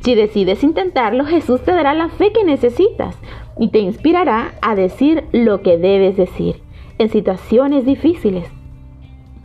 Si 0.00 0.14
decides 0.14 0.62
intentarlo, 0.62 1.24
Jesús 1.24 1.62
te 1.62 1.72
dará 1.72 1.94
la 1.94 2.08
fe 2.08 2.32
que 2.32 2.44
necesitas 2.44 3.18
y 3.58 3.68
te 3.68 3.80
inspirará 3.80 4.52
a 4.62 4.74
decir 4.74 5.24
lo 5.32 5.62
que 5.62 5.78
debes 5.78 6.16
decir 6.16 6.62
en 6.98 7.08
situaciones 7.08 7.84
difíciles. 7.84 8.48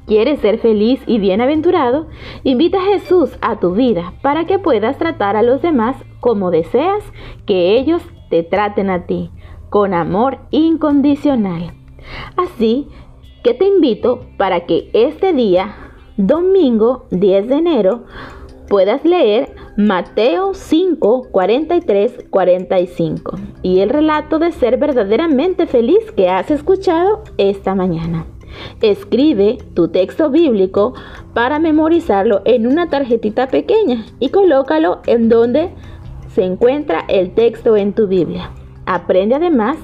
¿Quieres 0.07 0.39
ser 0.39 0.57
feliz 0.57 1.01
y 1.07 1.19
bienaventurado? 1.19 2.07
Invita 2.43 2.79
a 2.79 2.93
Jesús 2.93 3.37
a 3.41 3.59
tu 3.59 3.73
vida 3.73 4.13
para 4.21 4.45
que 4.45 4.59
puedas 4.59 4.97
tratar 4.97 5.35
a 5.35 5.43
los 5.43 5.61
demás 5.61 5.95
como 6.19 6.51
deseas 6.51 7.03
que 7.45 7.77
ellos 7.77 8.01
te 8.29 8.43
traten 8.43 8.89
a 8.89 9.05
ti, 9.05 9.31
con 9.69 9.93
amor 9.93 10.39
incondicional. 10.51 11.73
Así 12.35 12.87
que 13.43 13.53
te 13.53 13.65
invito 13.65 14.25
para 14.37 14.61
que 14.61 14.89
este 14.93 15.33
día, 15.33 15.75
domingo 16.17 17.05
10 17.11 17.47
de 17.47 17.55
enero, 17.55 18.03
puedas 18.67 19.03
leer 19.03 19.53
Mateo 19.77 20.53
5, 20.53 21.27
43, 21.31 22.25
45 22.29 23.39
y 23.61 23.79
el 23.79 23.89
relato 23.89 24.39
de 24.39 24.51
ser 24.51 24.77
verdaderamente 24.77 25.65
feliz 25.65 26.11
que 26.15 26.29
has 26.29 26.51
escuchado 26.51 27.23
esta 27.37 27.73
mañana. 27.73 28.25
Escribe 28.81 29.57
tu 29.73 29.87
texto 29.87 30.29
bíblico 30.29 30.93
para 31.33 31.59
memorizarlo 31.59 32.41
en 32.45 32.67
una 32.67 32.89
tarjetita 32.89 33.47
pequeña 33.47 34.05
y 34.19 34.29
colócalo 34.29 35.01
en 35.05 35.29
donde 35.29 35.69
se 36.33 36.43
encuentra 36.43 37.05
el 37.07 37.33
texto 37.33 37.75
en 37.75 37.93
tu 37.93 38.07
Biblia. 38.07 38.51
Aprende 38.85 39.35
además 39.35 39.77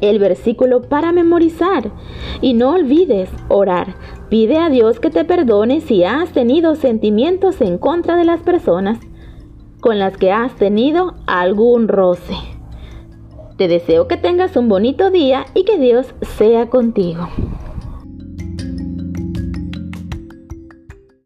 el 0.00 0.18
versículo 0.18 0.82
para 0.82 1.12
memorizar. 1.12 1.90
Y 2.40 2.54
no 2.54 2.74
olvides 2.74 3.30
orar. 3.48 3.94
Pide 4.28 4.58
a 4.58 4.70
Dios 4.70 5.00
que 5.00 5.10
te 5.10 5.24
perdone 5.24 5.80
si 5.80 6.04
has 6.04 6.30
tenido 6.30 6.74
sentimientos 6.74 7.60
en 7.60 7.78
contra 7.78 8.16
de 8.16 8.24
las 8.24 8.40
personas 8.40 8.98
con 9.80 9.98
las 9.98 10.16
que 10.16 10.32
has 10.32 10.54
tenido 10.56 11.14
algún 11.26 11.88
roce. 11.88 12.34
Te 13.56 13.68
deseo 13.68 14.08
que 14.08 14.16
tengas 14.16 14.56
un 14.56 14.68
bonito 14.68 15.10
día 15.10 15.46
y 15.54 15.64
que 15.64 15.78
Dios 15.78 16.14
sea 16.36 16.68
contigo. 16.68 17.28